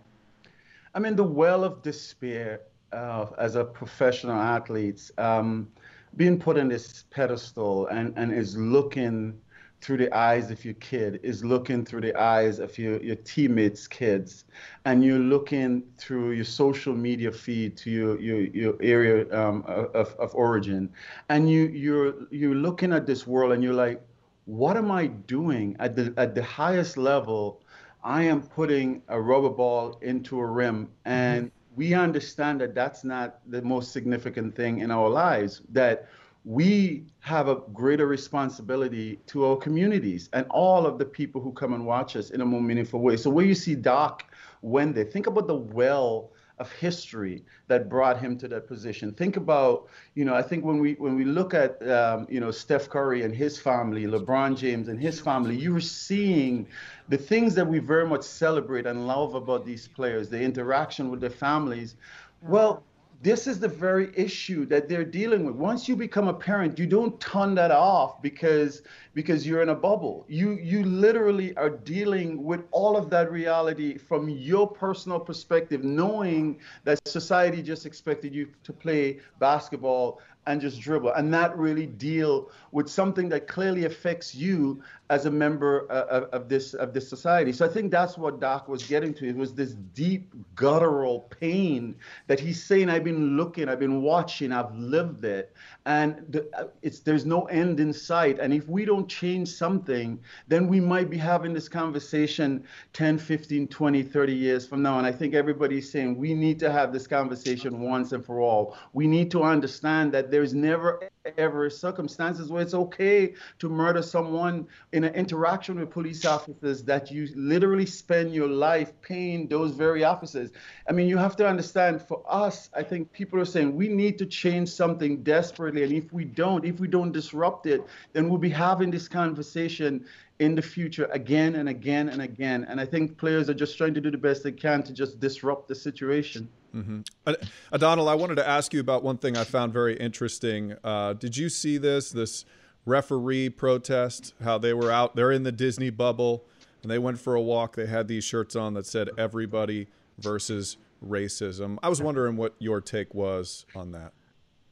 i 0.95 0.99
mean 0.99 1.15
the 1.15 1.23
well 1.23 1.63
of 1.63 1.81
despair 1.81 2.61
uh, 2.97 3.27
as 3.37 3.55
a 3.55 3.63
professional 3.63 4.39
athlete 4.39 5.11
um, 5.17 5.67
being 6.15 6.39
put 6.39 6.57
on 6.57 6.67
this 6.67 7.03
pedestal 7.11 7.87
and, 7.87 8.13
and 8.17 8.33
is 8.33 8.57
looking 8.57 9.39
through 9.81 9.97
the 9.97 10.11
eyes 10.15 10.49
of 10.49 10.65
your 10.65 10.73
kid 10.75 11.19
is 11.21 11.43
looking 11.45 11.85
through 11.85 12.01
the 12.01 12.15
eyes 12.19 12.57
of 12.57 12.77
your, 12.77 13.01
your 13.01 13.15
teammates' 13.17 13.87
kids, 13.87 14.45
and 14.85 15.03
you're 15.03 15.19
looking 15.19 15.83
through 15.97 16.31
your 16.31 16.43
social 16.43 16.95
media 16.95 17.31
feed 17.31 17.77
to 17.77 17.91
your 17.91 18.19
your, 18.19 18.41
your 18.41 18.75
area 18.81 19.31
um, 19.39 19.63
of, 19.67 20.15
of 20.15 20.33
origin, 20.33 20.89
and 21.29 21.49
you 21.49 21.67
you're 21.67 22.15
you're 22.31 22.55
looking 22.55 22.91
at 22.91 23.05
this 23.05 23.27
world 23.27 23.51
and 23.51 23.63
you're 23.63 23.73
like, 23.73 24.01
what 24.45 24.77
am 24.77 24.91
I 24.91 25.07
doing 25.07 25.75
at 25.79 25.95
the 25.95 26.13
at 26.17 26.33
the 26.33 26.43
highest 26.43 26.97
level? 26.97 27.61
I 28.03 28.23
am 28.23 28.41
putting 28.41 29.03
a 29.09 29.19
rubber 29.19 29.49
ball 29.49 29.99
into 30.01 30.39
a 30.39 30.45
rim, 30.45 30.89
and 31.05 31.47
mm-hmm. 31.47 31.56
We 31.77 31.93
understand 31.93 32.59
that 32.59 32.73
that's 32.73 33.03
not 33.03 33.39
the 33.47 33.61
most 33.61 33.91
significant 33.91 34.55
thing 34.55 34.79
in 34.79 34.89
our 34.89 35.07
lives. 35.07 35.61
That 35.71 36.09
we 36.43 37.05
have 37.19 37.47
a 37.47 37.57
greater 37.71 38.07
responsibility 38.07 39.19
to 39.27 39.45
our 39.45 39.57
communities 39.57 40.27
and 40.33 40.47
all 40.49 40.87
of 40.87 40.97
the 40.97 41.05
people 41.05 41.39
who 41.39 41.51
come 41.51 41.73
and 41.73 41.85
watch 41.85 42.15
us 42.15 42.31
in 42.31 42.41
a 42.41 42.45
more 42.45 42.61
meaningful 42.61 42.99
way. 42.99 43.15
So 43.15 43.29
where 43.29 43.45
you 43.45 43.53
see 43.53 43.75
Doc 43.75 44.23
Wendy, 44.63 45.03
think 45.03 45.27
about 45.27 45.45
the 45.45 45.55
well 45.55 46.31
of 46.59 46.71
history 46.71 47.43
that 47.67 47.89
brought 47.89 48.19
him 48.19 48.37
to 48.39 48.47
that 48.47 48.67
position. 48.67 49.13
Think 49.13 49.37
about, 49.37 49.87
you 50.15 50.25
know, 50.25 50.33
I 50.33 50.41
think 50.41 50.65
when 50.65 50.79
we 50.79 50.93
when 50.93 51.15
we 51.15 51.23
look 51.23 51.53
at, 51.53 51.87
um, 51.87 52.25
you 52.29 52.39
know, 52.39 52.51
Steph 52.51 52.89
Curry 52.89 53.23
and 53.23 53.33
his 53.33 53.59
family, 53.59 54.05
LeBron 54.05 54.57
James 54.57 54.87
and 54.87 54.99
his 54.99 55.19
family, 55.19 55.55
you 55.55 55.73
were 55.73 55.81
seeing 55.81 56.67
the 57.09 57.17
things 57.17 57.53
that 57.55 57.67
we 57.67 57.79
very 57.79 58.07
much 58.07 58.23
celebrate 58.23 58.85
and 58.85 59.07
love 59.07 59.35
about 59.35 59.65
these 59.65 59.87
players, 59.87 60.29
the 60.29 60.41
interaction 60.41 61.11
with 61.11 61.21
their 61.21 61.29
families. 61.29 61.95
Well, 62.41 62.83
this 63.21 63.47
is 63.47 63.59
the 63.59 63.67
very 63.67 64.11
issue 64.15 64.65
that 64.67 64.87
they're 64.87 65.03
dealing 65.03 65.43
with. 65.43 65.55
Once 65.55 65.87
you 65.87 65.95
become 65.95 66.27
a 66.27 66.33
parent, 66.33 66.77
you 66.77 66.85
don't 66.85 67.19
turn 67.19 67.55
that 67.55 67.71
off 67.71 68.21
because 68.21 68.83
because 69.15 69.47
you're 69.47 69.63
in 69.63 69.69
a 69.69 69.75
bubble. 69.75 70.25
You 70.29 70.51
you 70.51 70.83
literally 70.83 71.55
are 71.57 71.69
dealing 71.69 72.43
with 72.43 72.61
all 72.71 72.95
of 72.95 73.09
that 73.09 73.31
reality 73.31 73.97
from 73.97 74.29
your 74.29 74.69
personal 74.69 75.19
perspective, 75.19 75.83
knowing 75.83 76.59
that 76.83 76.99
society 77.07 77.63
just 77.63 77.85
expected 77.87 78.35
you 78.35 78.49
to 78.63 78.71
play 78.71 79.19
basketball 79.39 80.21
and 80.47 80.61
just 80.61 80.79
dribble 80.79 81.11
and 81.13 81.29
not 81.29 81.57
really 81.57 81.85
deal 81.85 82.49
with 82.71 82.89
something 82.89 83.29
that 83.29 83.47
clearly 83.47 83.85
affects 83.85 84.33
you 84.33 84.81
as 85.09 85.25
a 85.25 85.31
member 85.31 85.85
uh, 85.91 86.25
of, 86.31 86.49
this 86.49 86.73
of 86.73 86.93
this 86.93 87.07
society. 87.07 87.51
So 87.51 87.65
I 87.65 87.69
think 87.69 87.91
that's 87.91 88.17
what 88.17 88.39
Doc 88.39 88.67
was 88.67 88.83
getting 88.83 89.13
to. 89.15 89.27
It 89.27 89.35
was 89.35 89.53
this 89.53 89.73
deep 89.93 90.33
guttural 90.55 91.21
pain 91.39 91.95
that 92.27 92.39
he's 92.39 92.61
saying, 92.63 92.89
"I've 92.89 93.03
been 93.03 93.37
looking, 93.37 93.69
I've 93.69 93.79
been 93.79 94.01
watching, 94.01 94.51
I've 94.51 94.73
lived 94.75 95.23
it, 95.25 95.53
and 95.87 96.21
the, 96.27 96.45
uh, 96.53 96.65
it's 96.81 96.99
there's 96.99 97.25
no 97.25 97.45
end 97.45 97.79
in 97.79 97.93
sight. 97.93 98.39
And 98.39 98.53
if 98.53 98.67
we 98.67 98.83
don't 98.83 99.07
change 99.07 99.47
something, 99.47 100.19
then 100.49 100.67
we 100.67 100.81
might 100.81 101.09
be 101.09 101.17
having 101.17 101.53
this 101.53 101.69
conversation 101.69 102.65
10, 102.91 103.17
15, 103.17 103.69
20, 103.69 104.03
30 104.03 104.33
years 104.33 104.67
from 104.67 104.81
now. 104.81 104.97
And 104.97 105.07
I 105.07 105.13
think 105.13 105.33
everybody's 105.33 105.89
saying 105.89 106.17
we 106.17 106.33
need 106.33 106.59
to 106.59 106.71
have 106.73 106.91
this 106.91 107.07
conversation 107.07 107.79
once 107.79 108.11
and 108.11 108.25
for 108.25 108.41
all. 108.41 108.75
We 108.91 109.07
need 109.07 109.31
to 109.31 109.43
understand 109.43 110.11
that 110.11 110.29
there's 110.29 110.53
never 110.53 111.09
ever 111.37 111.69
circumstances 111.69 112.49
where 112.49 112.61
it's 112.61 112.73
okay 112.73 113.33
to 113.59 113.69
murder 113.69 114.01
someone 114.01 114.67
in 114.91 115.03
an 115.03 115.13
interaction 115.13 115.79
with 115.79 115.89
police 115.89 116.25
officers 116.25 116.83
that 116.83 117.11
you 117.11 117.29
literally 117.35 117.85
spend 117.85 118.33
your 118.33 118.47
life 118.47 118.93
paying 119.01 119.47
those 119.47 119.71
very 119.71 120.03
officers. 120.03 120.51
I 120.89 120.91
mean, 120.93 121.07
you 121.07 121.17
have 121.17 121.35
to 121.37 121.47
understand 121.47 122.01
for 122.01 122.23
us, 122.27 122.69
I 122.75 122.83
think 122.83 123.11
people 123.11 123.39
are 123.39 123.45
saying 123.45 123.75
we 123.75 123.87
need 123.87 124.17
to 124.19 124.25
change 124.25 124.69
something 124.69 125.23
desperately. 125.23 125.83
And 125.83 125.91
if 125.93 126.11
we 126.13 126.25
don't, 126.25 126.65
if 126.65 126.79
we 126.79 126.87
don't 126.87 127.11
disrupt 127.11 127.65
it, 127.65 127.81
then 128.13 128.29
we'll 128.29 128.37
be 128.37 128.49
having 128.49 128.91
this 128.91 129.07
conversation 129.07 130.05
in 130.39 130.55
the 130.55 130.61
future 130.61 131.09
again 131.11 131.55
and 131.55 131.69
again 131.69 132.09
and 132.09 132.21
again. 132.21 132.65
And 132.69 132.79
I 132.79 132.85
think 132.85 133.17
players 133.17 133.49
are 133.49 133.53
just 133.53 133.77
trying 133.77 133.93
to 133.95 134.01
do 134.01 134.11
the 134.11 134.17
best 134.17 134.43
they 134.43 134.51
can 134.51 134.83
to 134.83 134.93
just 134.93 135.19
disrupt 135.19 135.67
the 135.67 135.75
situation. 135.75 136.49
Mm-hmm. 136.75 137.01
I 137.25 138.15
wanted 138.15 138.35
to 138.35 138.47
ask 138.47 138.73
you 138.73 138.79
about 138.79 139.03
one 139.03 139.17
thing 139.17 139.35
I 139.35 139.43
found 139.43 139.73
very 139.73 139.95
interesting. 139.97 140.75
Uh, 140.83 141.13
did 141.13 141.35
you 141.35 141.49
see 141.49 141.77
this? 141.77 142.11
This 142.11 142.45
referee 142.85 143.49
protest, 143.49 144.33
how 144.43 144.57
they 144.57 144.73
were 144.73 144.91
out, 144.91 145.15
they're 145.15 145.31
in 145.31 145.43
the 145.43 145.51
Disney 145.51 145.89
bubble, 145.89 146.45
and 146.81 146.91
they 146.91 146.99
went 146.99 147.19
for 147.19 147.35
a 147.35 147.41
walk. 147.41 147.75
They 147.75 147.87
had 147.87 148.07
these 148.07 148.23
shirts 148.23 148.55
on 148.55 148.75
that 148.75 148.85
said 148.85 149.09
everybody 149.17 149.87
versus 150.19 150.77
racism. 151.05 151.77
I 151.83 151.89
was 151.89 152.01
wondering 152.01 152.37
what 152.37 152.55
your 152.59 152.81
take 152.81 153.13
was 153.13 153.65
on 153.75 153.91
that. 153.91 154.13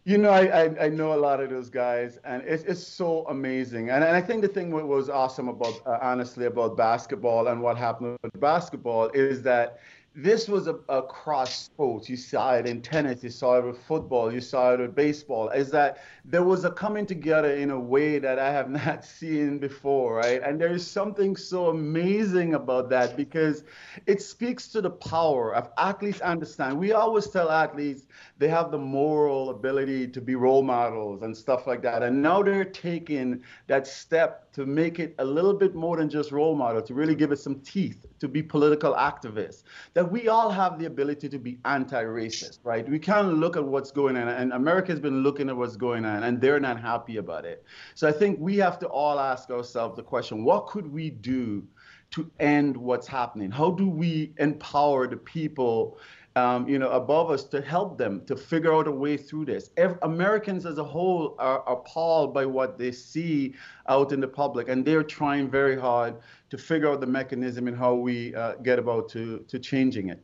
You 0.08 0.20
know, 0.20 0.30
I, 0.30 0.66
I, 0.66 0.86
I, 0.86 0.90
know 0.90 1.14
a 1.14 1.18
lot 1.18 1.40
of 1.40 1.50
those 1.50 1.68
guys, 1.68 2.20
and 2.26 2.44
it's, 2.46 2.62
it's 2.66 2.86
so 2.86 3.26
amazing. 3.28 3.90
And, 3.90 4.04
and 4.04 4.16
I 4.16 4.22
think 4.22 4.44
the 4.44 4.48
thing 4.48 4.70
that 4.70 4.86
was 4.86 5.10
awesome 5.10 5.48
about, 5.48 5.74
uh, 5.88 5.98
honestly, 6.00 6.46
about 6.46 6.78
basketball 6.78 7.48
and 7.48 7.60
what 7.60 7.76
happened 7.76 8.16
with 8.22 8.40
basketball 8.40 9.10
is 9.16 9.42
that 9.42 9.80
this 10.16 10.48
was 10.48 10.68
a, 10.68 11.02
cross 11.02 11.66
sports. 11.66 12.10
You 12.10 12.16
saw 12.16 12.54
it 12.54 12.66
in 12.66 12.82
tennis, 12.82 13.22
you 13.22 13.30
saw 13.30 13.58
it 13.58 13.66
with 13.66 13.78
football, 13.84 14.32
you 14.32 14.40
saw 14.40 14.74
it 14.74 14.80
with 14.80 14.96
baseball. 14.96 15.50
Is 15.50 15.70
that 15.72 15.98
there 16.24 16.44
was 16.44 16.64
a 16.64 16.72
coming 16.72 17.06
together 17.06 17.54
in 17.54 17.70
a 17.70 17.80
way 17.80 18.20
that 18.20 18.40
I 18.40 18.50
have 18.52 18.70
not 18.86 19.04
seen 19.04 19.60
before, 19.60 20.16
right? 20.16 20.42
And 20.42 20.60
there 20.60 20.74
is 20.74 20.88
something 20.88 21.36
so 21.36 21.68
amazing 21.68 22.54
about 22.54 22.90
that 22.92 23.18
because 23.18 23.66
it 24.06 24.22
speaks 24.22 24.70
to 24.70 24.82
the 24.82 24.90
power 24.90 25.54
of 25.54 25.70
athletes 25.78 26.22
understand. 26.22 26.80
We 26.80 26.94
always 26.94 27.28
tell 27.28 27.52
athletes 27.52 28.08
they 28.38 28.48
have 28.48 28.72
the 28.72 28.78
moral 28.78 29.50
ability 29.50 30.08
to 30.08 30.22
be 30.22 30.36
role 30.36 30.64
models 30.64 31.24
and 31.24 31.36
stuff 31.36 31.68
like 31.68 31.82
that. 31.82 32.04
And 32.04 32.22
now 32.22 32.42
they're 32.42 32.64
taking 32.64 33.44
that 33.68 33.86
step 33.86 34.45
to 34.56 34.66
make 34.66 35.00
it 35.00 35.14
a 35.20 35.26
little 35.26 35.54
bit 35.54 35.76
more 35.76 35.98
than 35.98 36.10
just 36.10 36.32
role 36.32 36.56
model, 36.56 36.82
to 36.82 36.94
really 36.94 37.14
give 37.14 37.34
it 37.34 37.40
some 37.40 37.60
teeth, 37.60 38.06
to 38.20 38.28
be 38.30 38.42
political 38.42 38.94
activists, 38.94 39.64
that 39.94 40.10
we 40.10 40.30
all 40.30 40.50
have 40.50 40.80
the 40.80 40.86
ability 40.86 41.28
to 41.28 41.38
be 41.38 41.60
anti-racist, 41.66 42.60
right? 42.64 42.88
We 42.90 42.98
can't 42.98 43.34
look 43.34 43.58
at 43.58 43.66
what's 43.66 43.92
going 43.92 44.16
on, 44.16 44.30
and 44.30 44.54
America's 44.54 45.02
been 45.02 45.24
looking 45.24 45.50
at 45.50 45.58
what's 45.58 45.76
going 45.76 46.06
on, 46.06 46.24
and 46.24 46.40
they're 46.40 46.62
not 46.62 46.80
happy 46.80 47.18
about 47.18 47.44
it. 47.44 47.66
So 47.96 48.08
I 48.08 48.14
think 48.14 48.40
we 48.40 48.56
have 48.58 48.80
to 48.80 48.88
all 48.88 49.20
ask 49.20 49.50
ourselves 49.50 49.98
the 49.98 50.04
question, 50.04 50.46
what 50.46 50.68
could 50.68 50.88
we 50.88 51.10
do 51.10 51.68
to 52.12 52.32
end 52.40 52.78
what's 52.78 53.08
happening? 53.08 53.52
How 53.52 53.72
do 53.72 53.90
we 53.90 54.32
empower 54.38 55.06
the 55.06 55.18
people 55.18 55.98
um, 56.36 56.68
you 56.68 56.78
know, 56.78 56.90
above 56.90 57.32
us 57.32 57.44
to 57.46 57.62
help 57.62 57.98
them 57.98 58.26
to 58.26 58.36
figure 58.36 58.74
out 58.74 58.88
a 58.88 58.92
way 58.92 59.16
through 59.16 59.46
this. 59.46 59.70
If 59.78 59.94
Americans 60.02 60.66
as 60.66 60.78
a 60.78 60.84
whole 60.84 61.36
are 61.40 61.64
appalled 61.70 62.34
by 62.34 62.46
what 62.46 62.78
they 62.78 62.92
see 62.92 63.56
out 63.88 64.12
in 64.12 64.20
the 64.20 64.28
public, 64.28 64.68
and 64.68 64.84
they're 64.84 65.04
trying 65.04 65.50
very 65.50 65.80
hard 65.80 66.16
to 66.50 66.58
figure 66.58 66.92
out 66.92 67.00
the 67.00 67.08
mechanism 67.08 67.68
and 67.68 67.78
how 67.78 67.94
we 67.96 68.36
uh, 68.36 68.56
get 68.56 68.80
about 68.80 69.10
to 69.10 69.46
to 69.48 69.60
changing 69.60 70.10
it. 70.10 70.22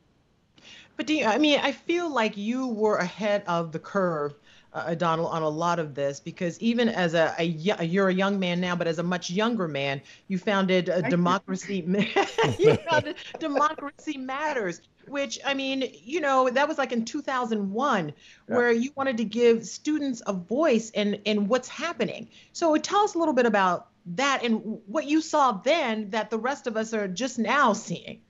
But 0.98 1.08
do 1.08 1.14
you, 1.14 1.26
I 1.26 1.38
mean, 1.38 1.60
I 1.62 1.72
feel 1.72 2.10
like 2.10 2.36
you 2.36 2.68
were 2.68 2.98
ahead 2.98 3.44
of 3.48 3.72
the 3.72 3.80
curve 3.80 4.36
uh, 4.74 4.84
Adonal, 4.88 5.28
on 5.28 5.42
a 5.42 5.50
lot 5.50 5.80
of 5.80 5.96
this 5.96 6.20
because 6.20 6.60
even 6.60 6.88
as 6.88 7.14
a, 7.14 7.34
a, 7.38 7.44
you're 7.44 8.10
a 8.10 8.14
young 8.14 8.40
man 8.40 8.62
now, 8.62 8.76
but 8.76 8.88
as 8.88 9.00
a 9.00 9.04
much 9.04 9.30
younger 9.30 9.68
man, 9.68 10.02
you 10.28 10.38
founded 10.38 10.90
a 10.90 11.02
democracy. 11.10 11.84
you 12.60 12.76
founded 12.90 13.16
Democracy 13.40 14.18
Matters, 14.18 14.82
which 15.08 15.40
I 15.46 15.54
mean, 15.54 15.92
you 16.04 16.22
know, 16.22 16.50
that 16.50 16.68
was 16.68 16.78
like 16.78 16.92
in 16.92 17.06
2001, 17.06 18.08
yeah. 18.08 18.56
where 18.56 18.72
you 18.72 18.92
wanted 18.96 19.18
to 19.18 19.26
give 19.26 19.66
students 19.66 20.22
a 20.26 20.34
voice 20.34 20.92
and 20.96 21.20
and 21.26 21.48
what's 21.48 21.68
happening. 21.68 22.30
So 22.54 22.76
uh, 22.76 22.80
tell 22.80 23.02
us 23.02 23.16
a 23.16 23.20
little 23.20 23.34
bit 23.34 23.46
about 23.46 23.88
that 24.18 24.44
and 24.44 24.80
what 24.88 25.06
you 25.06 25.22
saw 25.22 25.52
then 25.52 26.10
that 26.10 26.30
the 26.30 26.40
rest 26.40 26.68
of 26.68 26.76
us 26.76 26.94
are 26.94 27.08
just 27.08 27.38
now 27.38 27.74
seeing 27.74 28.22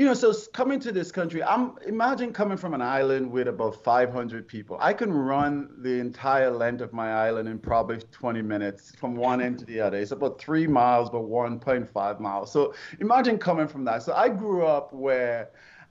you 0.00 0.06
know, 0.06 0.14
so 0.14 0.32
coming 0.54 0.80
to 0.80 0.92
this 0.92 1.12
country, 1.12 1.42
I'm 1.42 1.74
imagine 1.86 2.32
coming 2.32 2.56
from 2.56 2.72
an 2.72 2.80
island 2.80 3.30
with 3.30 3.48
about 3.48 3.84
500 3.84 4.48
people. 4.48 4.78
I 4.80 4.94
can 4.94 5.12
run 5.12 5.68
the 5.76 6.00
entire 6.00 6.50
length 6.50 6.80
of 6.80 6.94
my 6.94 7.12
island 7.12 7.50
in 7.50 7.58
probably 7.58 7.98
20 7.98 8.40
minutes 8.40 8.94
from 8.96 9.14
one 9.14 9.42
end 9.42 9.58
to 9.58 9.66
the 9.66 9.78
other. 9.80 9.98
It's 9.98 10.12
about 10.12 10.40
three 10.40 10.66
miles, 10.66 11.10
but 11.10 11.20
1.5 11.20 12.18
miles. 12.18 12.50
So 12.50 12.72
imagine 13.00 13.36
coming 13.36 13.68
from 13.68 13.84
that. 13.84 14.02
So 14.02 14.14
I 14.14 14.30
grew 14.30 14.64
up 14.64 14.90
where 14.94 15.50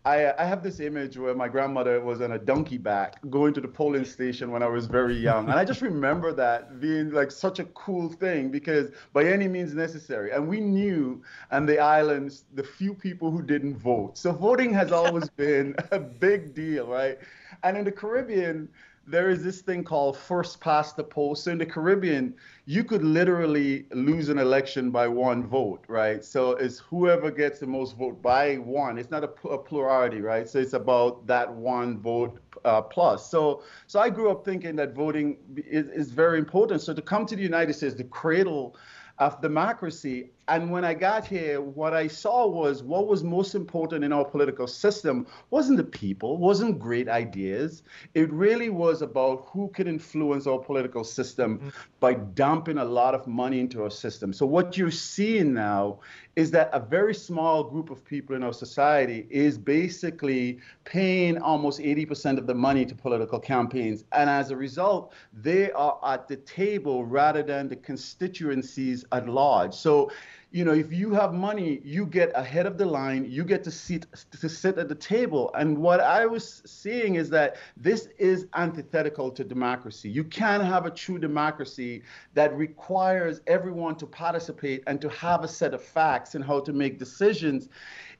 I, 0.09 0.33
I 0.41 0.45
have 0.45 0.63
this 0.63 0.79
image 0.79 1.17
where 1.17 1.35
my 1.35 1.47
grandmother 1.47 2.01
was 2.01 2.19
on 2.19 2.31
a 2.31 2.39
donkey 2.39 2.79
back 2.79 3.19
going 3.29 3.53
to 3.53 3.61
the 3.61 3.67
polling 3.67 4.05
station 4.05 4.49
when 4.49 4.63
I 4.63 4.67
was 4.67 4.87
very 4.87 5.15
young. 5.15 5.49
And 5.49 5.59
I 5.59 5.63
just 5.63 5.83
remember 5.83 6.33
that 6.33 6.79
being 6.79 7.11
like 7.11 7.29
such 7.29 7.59
a 7.59 7.65
cool 7.65 8.09
thing 8.09 8.49
because 8.49 8.89
by 9.13 9.25
any 9.25 9.47
means 9.47 9.75
necessary. 9.75 10.31
And 10.31 10.47
we 10.47 10.61
knew 10.61 11.21
on 11.51 11.67
the 11.67 11.77
islands 11.77 12.45
the 12.55 12.63
few 12.63 12.95
people 12.95 13.29
who 13.29 13.43
didn't 13.43 13.77
vote. 13.77 14.17
So 14.17 14.31
voting 14.31 14.73
has 14.73 14.91
always 14.91 15.29
been 15.45 15.75
a 15.91 15.99
big 15.99 16.55
deal, 16.55 16.87
right? 16.87 17.19
And 17.61 17.77
in 17.77 17.85
the 17.85 17.91
Caribbean, 17.91 18.67
there 19.09 19.31
is 19.31 19.43
this 19.43 19.61
thing 19.61 19.83
called 19.83 20.15
first 20.15 20.61
past 20.61 20.95
the 20.95 21.03
post. 21.03 21.43
So 21.43 21.51
in 21.51 21.57
the 21.57 21.65
Caribbean, 21.65 22.35
you 22.65 22.83
could 22.83 23.03
literally 23.03 23.85
lose 23.91 24.29
an 24.29 24.37
election 24.37 24.91
by 24.91 25.07
one 25.07 25.47
vote, 25.47 25.83
right? 25.87 26.23
So 26.23 26.51
it's 26.51 26.77
whoever 26.77 27.31
gets 27.31 27.59
the 27.59 27.65
most 27.65 27.97
vote 27.97 28.21
by 28.21 28.55
one. 28.57 28.99
It's 28.99 29.09
not 29.09 29.23
a, 29.23 29.47
a 29.47 29.57
plurality, 29.57 30.21
right? 30.21 30.47
So 30.47 30.59
it's 30.59 30.73
about 30.73 31.25
that 31.25 31.51
one 31.51 31.99
vote 31.99 32.39
uh, 32.63 32.81
plus. 32.83 33.29
So 33.29 33.63
so 33.87 33.99
I 33.99 34.09
grew 34.09 34.29
up 34.29 34.45
thinking 34.45 34.75
that 34.75 34.93
voting 34.93 35.37
is, 35.57 35.87
is 35.87 36.11
very 36.11 36.37
important. 36.37 36.81
So 36.81 36.93
to 36.93 37.01
come 37.01 37.25
to 37.25 37.35
the 37.35 37.43
United 37.43 37.73
States, 37.73 37.95
the 37.95 38.03
cradle 38.03 38.75
of 39.17 39.41
democracy. 39.41 40.31
And 40.49 40.71
when 40.71 40.83
I 40.83 40.95
got 40.95 41.27
here, 41.27 41.61
what 41.61 41.93
I 41.93 42.07
saw 42.07 42.47
was 42.47 42.81
what 42.81 43.07
was 43.07 43.23
most 43.23 43.53
important 43.53 44.03
in 44.03 44.11
our 44.11 44.25
political 44.25 44.65
system 44.65 45.27
wasn't 45.51 45.77
the 45.77 45.83
people, 45.83 46.37
wasn't 46.37 46.79
great 46.79 47.07
ideas. 47.07 47.83
It 48.15 48.33
really 48.33 48.69
was 48.69 49.03
about 49.03 49.47
who 49.51 49.69
could 49.69 49.87
influence 49.87 50.47
our 50.47 50.57
political 50.57 51.03
system 51.03 51.59
mm-hmm. 51.59 51.69
by 51.99 52.15
dumping 52.15 52.79
a 52.79 52.83
lot 52.83 53.13
of 53.13 53.27
money 53.27 53.59
into 53.59 53.83
our 53.83 53.91
system. 53.91 54.33
So 54.33 54.47
what 54.47 54.75
you're 54.75 54.89
seeing 54.89 55.53
now 55.53 55.99
is 56.35 56.51
that 56.51 56.69
a 56.73 56.79
very 56.79 57.13
small 57.13 57.63
group 57.63 57.89
of 57.89 58.03
people 58.05 58.35
in 58.35 58.43
our 58.43 58.53
society 58.53 59.27
is 59.29 59.57
basically 59.57 60.59
paying 60.85 61.37
almost 61.37 61.79
80% 61.79 62.37
of 62.37 62.47
the 62.47 62.55
money 62.55 62.85
to 62.85 62.95
political 62.95 63.39
campaigns. 63.39 64.05
And 64.13 64.29
as 64.29 64.49
a 64.49 64.55
result, 64.55 65.13
they 65.33 65.71
are 65.73 65.99
at 66.03 66.27
the 66.27 66.37
table 66.37 67.05
rather 67.05 67.43
than 67.43 67.67
the 67.67 67.75
constituencies 67.75 69.03
at 69.11 69.27
large. 69.27 69.73
So 69.73 70.11
you 70.51 70.65
know, 70.65 70.73
if 70.73 70.91
you 70.91 71.11
have 71.11 71.33
money, 71.33 71.79
you 71.83 72.07
get 72.07 72.31
ahead 72.33 72.65
of 72.65 72.77
the 72.77 72.85
line, 72.85 73.25
you 73.29 73.43
get 73.43 73.63
to 73.65 73.71
sit 73.71 74.07
to 74.31 74.49
sit 74.49 74.79
at 74.79 74.89
the 74.89 74.95
table. 74.95 75.51
And 75.53 75.77
what 75.77 75.99
I 75.99 76.25
was 76.25 76.63
seeing 76.65 77.15
is 77.15 77.29
that 77.29 77.57
this 77.77 78.09
is 78.17 78.47
antithetical 78.55 79.29
to 79.31 79.43
democracy. 79.43 80.09
You 80.09 80.23
can't 80.23 80.63
have 80.63 80.87
a 80.87 80.91
true 80.91 81.19
democracy 81.19 82.01
that 82.33 82.55
requires 82.55 83.41
everyone 83.45 83.95
to 83.97 84.07
participate 84.07 84.83
and 84.87 84.99
to 85.01 85.09
have 85.09 85.43
a 85.43 85.47
set 85.47 85.75
of 85.75 85.83
facts 85.83 86.33
and 86.33 86.43
how 86.43 86.61
to 86.61 86.73
make 86.73 86.97
decisions 86.97 87.69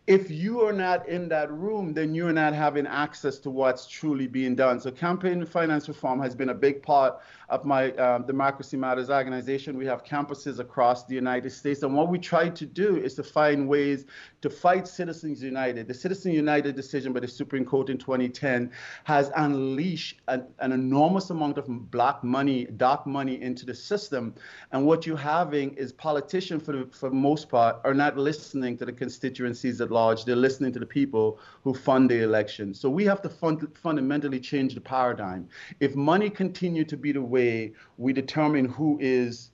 if 0.09 0.31
you 0.31 0.61
are 0.61 0.73
not 0.73 1.07
in 1.07 1.29
that 1.29 1.51
room, 1.51 1.93
then 1.93 2.15
you're 2.15 2.33
not 2.33 2.51
having 2.55 2.87
access 2.87 3.37
to 3.37 3.51
what's 3.51 3.85
truly 3.85 4.25
being 4.25 4.55
done. 4.55 4.79
So 4.79 4.89
campaign 4.89 5.45
finance 5.45 5.87
reform 5.87 6.19
has 6.19 6.33
been 6.33 6.49
a 6.49 6.53
big 6.55 6.81
part 6.81 7.19
of 7.49 7.65
my 7.65 7.91
um, 7.93 8.25
Democracy 8.25 8.77
Matters 8.77 9.09
organization. 9.09 9.77
We 9.77 9.85
have 9.87 10.03
campuses 10.03 10.59
across 10.59 11.05
the 11.05 11.15
United 11.15 11.49
States. 11.49 11.81
And 11.81 11.95
what 11.95 12.09
we 12.09 12.19
try 12.19 12.49
to 12.49 12.65
do 12.65 12.97
is 12.97 13.15
to 13.15 13.23
find 13.23 13.67
ways 13.67 14.05
to 14.41 14.49
fight 14.49 14.87
Citizens 14.87 15.41
United. 15.41 15.87
The 15.87 15.93
Citizens 15.93 16.35
United 16.35 16.75
decision 16.75 17.11
by 17.11 17.21
the 17.21 17.27
Supreme 17.27 17.65
Court 17.65 17.89
in 17.89 17.97
2010 17.97 18.71
has 19.05 19.31
unleashed 19.35 20.21
an, 20.27 20.45
an 20.59 20.71
enormous 20.71 21.29
amount 21.31 21.57
of 21.57 21.65
black 21.89 22.23
money, 22.23 22.65
dark 22.77 23.07
money 23.07 23.41
into 23.41 23.65
the 23.65 23.73
system. 23.73 24.35
And 24.71 24.85
what 24.85 25.07
you're 25.07 25.17
having 25.17 25.73
is 25.73 25.91
politicians, 25.91 26.63
for 26.63 26.73
the, 26.73 26.87
for 26.91 27.09
most 27.09 27.49
part, 27.49 27.81
are 27.83 27.93
not 27.95 28.15
listening 28.15 28.77
to 28.77 28.85
the 28.85 28.93
constituencies 28.93 29.81
at 29.81 29.89
large. 29.91 30.23
They're 30.23 30.35
listening 30.35 30.71
to 30.73 30.79
the 30.79 30.85
people 30.85 31.39
who 31.63 31.73
fund 31.73 32.11
the 32.11 32.21
election. 32.21 32.73
So 32.73 32.89
we 32.89 33.05
have 33.05 33.21
to 33.23 33.29
fund, 33.29 33.67
fundamentally 33.75 34.39
change 34.39 34.75
the 34.75 34.81
paradigm. 34.81 35.49
If 35.79 35.95
money 35.95 36.29
continue 36.29 36.85
to 36.85 36.95
be 36.95 37.11
the 37.11 37.21
way 37.21 37.38
way 37.39 37.73
we 37.97 38.13
determine 38.13 38.65
who 38.65 38.97
is 39.01 39.51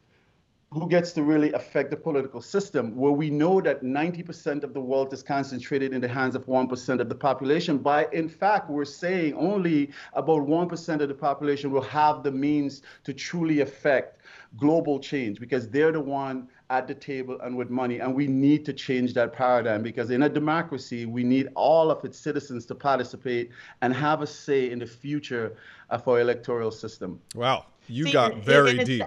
who 0.76 0.90
gets 0.90 1.14
to 1.14 1.24
really 1.24 1.54
affect 1.54 1.90
the 1.90 1.96
political 1.96 2.42
system, 2.42 2.98
where 2.98 3.14
we 3.14 3.30
know 3.30 3.62
that 3.62 3.82
90% 3.82 4.64
of 4.64 4.74
the 4.74 4.82
wealth 4.82 5.14
is 5.14 5.24
concentrated 5.24 5.94
in 5.94 6.02
the 6.02 6.08
hands 6.08 6.36
of 6.36 6.46
1% 6.48 7.00
of 7.00 7.08
the 7.08 7.16
population. 7.16 7.78
By 7.78 8.08
in 8.12 8.28
fact, 8.28 8.70
we're 8.70 8.84
saying 8.84 9.36
only 9.36 9.92
about 10.14 10.42
1% 10.42 11.02
of 11.02 11.08
the 11.08 11.14
population 11.14 11.72
will 11.72 11.90
have 12.02 12.24
the 12.24 12.32
means 12.32 12.82
to 13.06 13.14
truly 13.14 13.62
affect 13.62 14.20
global 14.58 15.00
change 15.00 15.40
because 15.40 15.70
they're 15.70 15.94
the 15.94 16.02
one 16.02 16.50
at 16.70 16.88
the 16.88 16.96
table 16.96 17.40
and 17.42 17.56
with 17.56 17.70
money. 17.70 18.00
And 18.00 18.14
we 18.14 18.28
need 18.28 18.66
to 18.66 18.74
change 18.74 19.14
that 19.14 19.32
paradigm 19.32 19.82
because 19.82 20.10
in 20.10 20.24
a 20.24 20.30
democracy, 20.30 21.06
we 21.06 21.24
need 21.24 21.48
all 21.56 21.90
of 21.90 22.04
its 22.04 22.18
citizens 22.18 22.66
to 22.66 22.76
participate 22.76 23.52
and 23.82 23.94
have 23.94 24.22
a 24.22 24.28
say 24.28 24.72
in 24.72 24.80
the 24.80 24.88
future 24.88 25.56
of 25.90 26.08
our 26.08 26.20
electoral 26.20 26.72
system. 26.72 27.22
Wow. 27.34 27.66
You 27.88 28.06
See, 28.06 28.12
got 28.12 28.38
very 28.38 28.84
deep. 28.84 29.06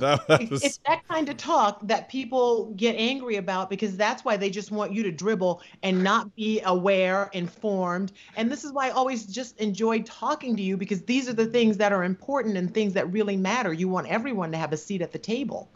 That, 0.00 0.26
that 0.28 0.50
was... 0.50 0.64
It's 0.64 0.78
that 0.86 1.06
kind 1.08 1.28
of 1.28 1.36
talk 1.36 1.86
that 1.86 2.08
people 2.08 2.72
get 2.76 2.96
angry 2.96 3.36
about 3.36 3.70
because 3.70 3.96
that's 3.96 4.24
why 4.24 4.36
they 4.36 4.50
just 4.50 4.70
want 4.70 4.92
you 4.92 5.02
to 5.04 5.12
dribble 5.12 5.62
and 5.82 6.02
not 6.02 6.34
be 6.34 6.60
aware, 6.64 7.30
informed. 7.32 8.12
And 8.36 8.50
this 8.50 8.64
is 8.64 8.72
why 8.72 8.88
I 8.88 8.90
always 8.90 9.26
just 9.26 9.58
enjoy 9.60 10.02
talking 10.02 10.56
to 10.56 10.62
you 10.62 10.76
because 10.76 11.02
these 11.02 11.28
are 11.28 11.34
the 11.34 11.46
things 11.46 11.76
that 11.78 11.92
are 11.92 12.04
important 12.04 12.56
and 12.56 12.72
things 12.72 12.92
that 12.94 13.10
really 13.12 13.36
matter. 13.36 13.72
You 13.72 13.88
want 13.88 14.08
everyone 14.08 14.52
to 14.52 14.58
have 14.58 14.72
a 14.72 14.76
seat 14.76 15.02
at 15.02 15.12
the 15.12 15.18
table. 15.18 15.68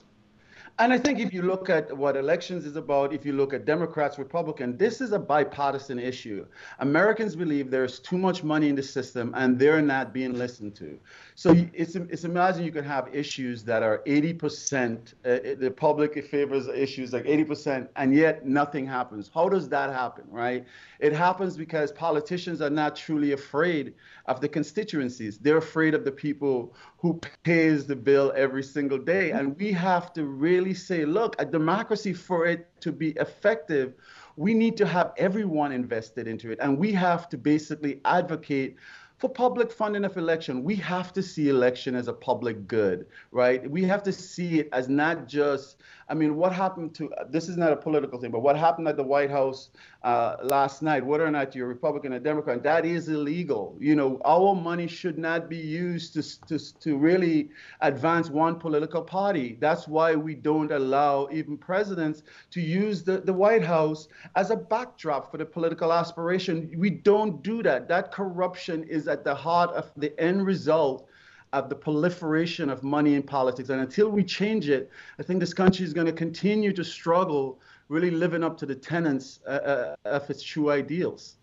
And 0.81 0.95
I 0.95 0.99
think 0.99 1.19
if 1.19 1.35
you 1.35 1.43
look 1.43 1.69
at 1.69 1.95
what 1.95 2.17
elections 2.17 2.65
is 2.65 2.75
about, 2.77 3.13
if 3.13 3.27
you 3.27 3.35
look 3.35 3.53
at 3.53 3.67
Democrats, 3.67 4.19
Republican, 4.19 4.79
this 4.79 5.03
is 5.03 5.13
a 5.13 5.19
bipartisan 5.19 5.99
issue. 5.99 6.47
Americans 6.79 7.37
believe 7.37 7.71
there's 7.71 7.99
too 7.99 8.17
much 8.17 8.43
money 8.43 8.71
in 8.71 8.75
the 8.75 8.83
system 8.83 9.35
and 9.37 9.59
they're 9.59 9.83
not 9.83 10.15
being 10.15 10.39
listened 10.39 10.75
to. 10.77 10.99
So 11.41 11.57
it's, 11.73 11.97
it's 11.97 12.25
imagine 12.25 12.65
you 12.65 12.71
can 12.71 12.85
have 12.85 13.09
issues 13.15 13.65
that 13.65 13.83
are 13.83 14.03
80%, 14.07 15.15
uh, 15.25 15.55
the 15.59 15.73
public 15.75 16.23
favors 16.27 16.69
issues 16.69 17.15
like 17.15 17.25
80%, 17.25 17.89
and 17.97 18.15
yet 18.15 18.45
nothing 18.45 18.85
happens. 18.85 19.31
How 19.33 19.49
does 19.49 19.67
that 19.71 19.89
happen, 19.89 20.25
right? 20.29 20.67
It 20.99 21.15
happens 21.15 21.57
because 21.57 21.93
politicians 21.93 22.61
are 22.61 22.69
not 22.69 22.95
truly 22.95 23.33
afraid 23.33 23.95
of 24.27 24.43
the 24.43 24.51
constituencies. 24.51 25.39
They're 25.39 25.57
afraid 25.57 25.95
of 25.95 26.05
the 26.05 26.13
people 26.13 26.75
who 26.99 27.19
pays 27.43 27.87
the 27.87 27.97
bill 27.97 28.35
every 28.37 28.63
single 28.63 28.99
day. 28.99 29.31
And 29.31 29.57
we 29.57 29.73
have 29.73 30.13
to 30.13 30.27
really 30.27 30.75
say, 30.75 31.07
look, 31.07 31.37
a 31.39 31.47
democracy 31.47 32.13
for 32.13 32.45
it 32.45 32.69
to 32.83 32.93
be 32.93 33.13
effective, 33.13 33.95
we 34.37 34.53
need 34.53 34.77
to 34.77 34.87
have 34.87 35.13
everyone 35.17 35.73
invested 35.73 36.29
into 36.29 36.51
it. 36.51 36.59
And 36.61 36.79
we 36.79 36.93
have 36.93 37.31
to 37.31 37.39
basically 37.39 38.01
advocate 38.05 38.77
for 39.21 39.29
public 39.29 39.71
funding 39.71 40.07
of 40.07 40.17
election, 40.17 40.65
we 40.65 40.75
have 40.77 41.13
to 41.13 41.23
see 41.23 41.51
election 41.51 41.95
as 41.95 42.09
a 42.09 42.13
public 42.13 42.67
good, 42.67 43.05
right? 43.33 43.71
We 43.71 43.85
have 43.85 44.03
to 44.05 44.13
see 44.13 44.61
it 44.61 44.71
as 44.73 44.89
not 44.89 45.29
just, 45.29 45.77
I 46.09 46.15
mean, 46.15 46.37
what 46.37 46.55
happened 46.55 46.95
to, 46.95 47.11
this 47.29 47.47
is 47.47 47.59
not 47.59 47.71
a 47.71 47.77
political 47.77 48.19
thing, 48.19 48.31
but 48.31 48.41
what 48.41 48.57
happened 48.57 48.89
at 48.89 48.97
the 48.97 49.03
White 49.03 49.31
House 49.31 49.69
uh, 50.03 50.37
last 50.43 50.81
night, 50.81 51.05
whether 51.05 51.27
or 51.27 51.31
not 51.31 51.55
you're 51.55 51.67
Republican 51.67 52.15
or 52.15 52.19
Democrat, 52.19 52.63
that 52.63 52.87
is 52.87 53.09
illegal. 53.09 53.77
You 53.79 53.95
know, 53.97 54.21
our 54.25 54.55
money 54.55 54.87
should 54.87 55.19
not 55.19 55.51
be 55.51 55.59
used 55.59 56.15
to, 56.15 56.47
to, 56.47 56.81
to 56.81 56.97
really 56.97 57.51
advance 57.83 58.31
one 58.31 58.59
political 58.59 59.03
party. 59.03 59.59
That's 59.61 59.87
why 59.87 60.15
we 60.15 60.35
don't 60.35 60.73
allow 60.73 61.29
even 61.31 61.59
presidents 61.59 62.23
to 62.53 62.63
use 62.63 63.03
the, 63.03 63.19
the 63.21 63.35
White 63.35 63.63
House 63.65 64.09
as 64.37 64.51
a 64.51 64.57
backdrop 64.57 65.31
for 65.31 65.37
the 65.37 65.45
political 65.45 65.93
aspiration. 65.93 66.73
We 66.77 66.89
don't 66.89 67.43
do 67.43 67.63
that. 67.65 67.87
That 67.89 68.11
corruption 68.11 68.85
is 68.85 69.07
at 69.07 69.23
the 69.23 69.35
heart 69.35 69.71
of 69.73 69.91
the 69.97 70.19
end 70.19 70.47
result 70.47 71.10
of 71.53 71.69
the 71.69 71.75
proliferation 71.75 72.71
of 72.71 72.83
money 72.83 73.15
in 73.15 73.23
politics. 73.23 73.69
And 73.71 73.81
until 73.81 74.09
we 74.09 74.23
change 74.23 74.69
it, 74.69 74.91
I 75.19 75.23
think 75.23 75.41
this 75.41 75.55
country 75.55 75.85
is 75.85 75.93
going 75.93 76.07
to 76.07 76.13
continue 76.13 76.73
to 76.73 76.85
struggle 76.85 77.61
really 77.89 78.11
living 78.11 78.45
up 78.45 78.57
to 78.59 78.67
the 78.67 78.75
tenets 78.75 79.41
uh, 79.47 79.51
uh, 79.51 79.95
of 80.05 80.31
its 80.31 80.43
true 80.43 80.71
ideals. 80.71 81.37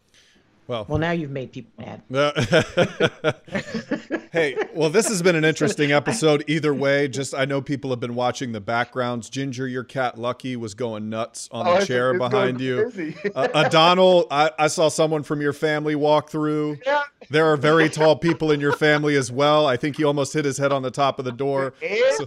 Well, 0.67 0.85
well, 0.89 0.97
now 0.97 1.11
you've 1.11 1.31
made 1.31 1.53
people 1.53 1.71
mad. 1.77 2.01
hey, 4.33 4.57
well, 4.73 4.89
this 4.89 5.07
has 5.07 5.21
been 5.21 5.37
an 5.37 5.45
interesting 5.45 5.91
episode 5.93 6.43
either 6.47 6.73
way. 6.73 7.07
Just 7.07 7.33
I 7.33 7.45
know 7.45 7.61
people 7.61 7.89
have 7.91 8.01
been 8.01 8.15
watching 8.15 8.51
the 8.51 8.59
backgrounds. 8.59 9.29
Ginger, 9.29 9.65
your 9.65 9.85
cat 9.85 10.17
Lucky 10.17 10.57
was 10.57 10.73
going 10.73 11.09
nuts 11.09 11.47
on 11.53 11.67
oh, 11.67 11.79
the 11.79 11.85
chair 11.85 12.17
behind 12.17 12.59
you. 12.59 12.91
uh, 13.33 13.47
Adonal, 13.53 14.27
I, 14.29 14.51
I, 14.59 14.67
saw 14.67 14.89
someone 14.89 15.23
from 15.23 15.41
your 15.41 15.53
family 15.53 15.95
walk 15.95 16.29
through. 16.29 16.79
Yeah. 16.85 17.03
There 17.29 17.45
are 17.45 17.57
very 17.57 17.89
tall 17.89 18.17
people 18.17 18.51
in 18.51 18.59
your 18.59 18.73
family 18.73 19.15
as 19.15 19.31
well. 19.31 19.65
I 19.65 19.77
think 19.77 19.95
he 19.95 20.03
almost 20.03 20.33
hit 20.33 20.43
his 20.43 20.57
head 20.57 20.73
on 20.73 20.81
the 20.81 20.91
top 20.91 21.17
of 21.17 21.25
the 21.25 21.31
door. 21.31 21.73
So. 22.17 22.25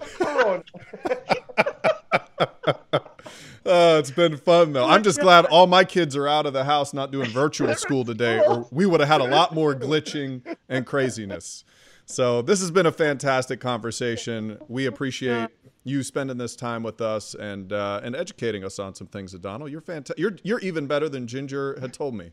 Uh, 3.65 3.99
it's 3.99 4.11
been 4.11 4.37
fun 4.37 4.73
though. 4.73 4.87
I'm 4.87 5.03
just 5.03 5.21
glad 5.21 5.45
all 5.47 5.67
my 5.67 5.85
kids 5.85 6.17
are 6.17 6.27
out 6.27 6.47
of 6.47 6.53
the 6.53 6.65
house, 6.65 6.95
not 6.95 7.13
doing 7.13 7.31
virtual 7.31 7.75
school 7.75 8.05
today, 8.05 8.41
or 8.41 8.67
we 8.71 8.87
would 8.87 9.01
have 9.01 9.09
had 9.09 9.21
a 9.21 9.29
lot 9.29 9.55
more 9.55 9.75
glitching 9.75 10.43
and 10.69 10.87
craziness. 10.87 11.65
So 12.07 12.43
this 12.43 12.61
has 12.61 12.71
been 12.71 12.87
a 12.87 12.93
fantastic 12.93 13.61
conversation. 13.61 14.59
We 14.69 14.87
appreciate 14.87 15.51
you 15.85 16.03
spending 16.03 16.39
this 16.39 16.57
time 16.57 16.83
with 16.83 17.01
us 17.01 17.35
and 17.35 17.73
uh, 17.73 18.01
and 18.03 18.17
educating 18.17 18.65
us 18.65 18.79
on 18.79 18.95
some 18.95 19.07
things, 19.07 19.35
Adonal. 19.35 19.69
You're 19.69 19.81
fantastic. 19.81 20.19
You're 20.19 20.37
you're 20.43 20.61
even 20.61 20.87
better 20.87 21.09
than 21.09 21.27
Ginger 21.27 21.79
had 21.81 21.93
told 21.93 22.15
me. 22.15 22.33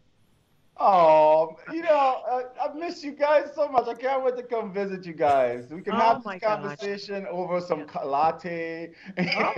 Oh, 0.80 1.58
you 1.74 1.82
know, 1.82 2.22
uh, 2.30 2.42
I 2.64 2.74
miss 2.78 3.04
you 3.04 3.12
guys 3.12 3.50
so 3.56 3.68
much. 3.68 3.88
I 3.88 3.96
can't 3.96 4.24
wait 4.24 4.38
to 4.38 4.44
come 4.44 4.72
visit 4.72 5.06
you 5.06 5.14
guys. 5.14 5.66
We 5.72 5.82
can 5.82 5.94
oh 5.94 5.98
have 5.98 6.24
this 6.24 6.40
conversation 6.42 7.24
gosh. 7.24 7.34
over 7.34 7.62
some 7.62 7.80
yeah. 7.80 8.04
latte. 8.04 8.92
Oh. 9.18 9.54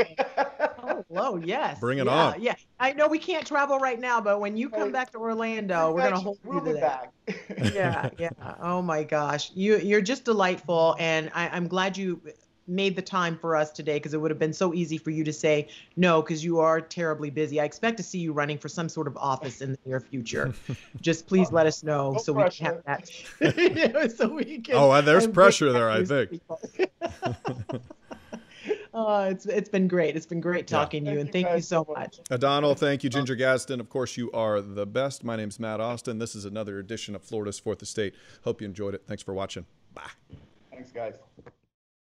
Oh, 0.99 1.03
hello, 1.13 1.41
yes. 1.43 1.79
Bring 1.79 1.99
it 1.99 2.05
yeah, 2.05 2.25
on. 2.25 2.41
Yeah, 2.41 2.55
I 2.79 2.93
know 2.93 3.07
we 3.07 3.19
can't 3.19 3.45
travel 3.45 3.79
right 3.79 3.99
now, 3.99 4.21
but 4.21 4.39
when 4.39 4.57
you 4.57 4.69
come 4.69 4.91
back 4.91 5.11
to 5.11 5.17
Orlando, 5.17 5.93
we're 5.93 6.09
gonna 6.09 6.19
hold 6.19 6.39
we'll 6.43 6.65
you 6.65 6.73
to 6.73 6.79
that. 6.79 7.13
yeah, 7.73 8.09
yeah. 8.17 8.29
Oh 8.61 8.81
my 8.81 9.03
gosh, 9.03 9.51
you 9.53 9.77
you're 9.77 10.01
just 10.01 10.25
delightful, 10.25 10.95
and 10.99 11.31
I, 11.33 11.49
I'm 11.49 11.67
glad 11.67 11.97
you 11.97 12.21
made 12.69 12.95
the 12.95 13.01
time 13.01 13.37
for 13.37 13.55
us 13.55 13.71
today 13.71 13.95
because 13.95 14.13
it 14.13 14.21
would 14.21 14.31
have 14.31 14.39
been 14.39 14.53
so 14.53 14.73
easy 14.73 14.97
for 14.97 15.09
you 15.09 15.23
to 15.23 15.33
say 15.33 15.67
no 15.97 16.21
because 16.21 16.43
you 16.43 16.59
are 16.59 16.79
terribly 16.79 17.29
busy. 17.29 17.59
I 17.59 17.65
expect 17.65 17.97
to 17.97 18.03
see 18.03 18.19
you 18.19 18.31
running 18.31 18.57
for 18.57 18.69
some 18.69 18.87
sort 18.87 19.07
of 19.07 19.17
office 19.17 19.61
in 19.61 19.71
the 19.71 19.79
near 19.85 19.99
future. 19.99 20.53
Just 21.01 21.27
please 21.27 21.51
let 21.51 21.65
us 21.65 21.83
know 21.83 22.13
no 22.13 22.19
so 22.19 22.33
pressure. 22.33 22.63
we 22.63 22.67
can 22.67 22.83
have 22.85 23.07
that. 23.99 24.11
so 24.17 24.27
we 24.29 24.59
can. 24.59 24.75
Oh, 24.75 24.91
uh, 24.91 25.01
there's 25.01 25.27
pressure 25.27 25.71
there, 25.71 25.89
I 25.89 26.05
think. 26.05 26.41
Oh, 29.01 29.21
it's 29.23 29.45
it's 29.45 29.69
been 29.69 29.87
great. 29.87 30.17
It's 30.17 30.25
been 30.25 30.41
great 30.41 30.67
talking 30.67 31.05
yeah. 31.05 31.11
to 31.11 31.15
you, 31.15 31.21
and 31.21 31.31
thank 31.31 31.49
you 31.49 31.61
so 31.61 31.85
much. 31.87 32.19
Uh, 32.19 32.35
Adonal, 32.35 32.75
thank 32.75 33.01
you. 33.01 33.09
Ginger 33.09 33.35
Gaston, 33.35 33.79
of 33.79 33.89
course, 33.89 34.17
you 34.17 34.29
are 34.33 34.59
the 34.59 34.85
best. 34.85 35.23
My 35.23 35.37
name's 35.37 35.57
Matt 35.57 35.79
Austin. 35.79 36.19
This 36.19 36.35
is 36.35 36.43
another 36.43 36.79
edition 36.79 37.15
of 37.15 37.23
Florida's 37.23 37.59
Fourth 37.59 37.81
Estate. 37.81 38.13
Hope 38.43 38.59
you 38.59 38.67
enjoyed 38.67 38.93
it. 38.93 39.03
Thanks 39.07 39.23
for 39.23 39.33
watching. 39.33 39.65
Bye. 39.93 40.03
Thanks, 40.69 40.91
guys. 40.91 41.13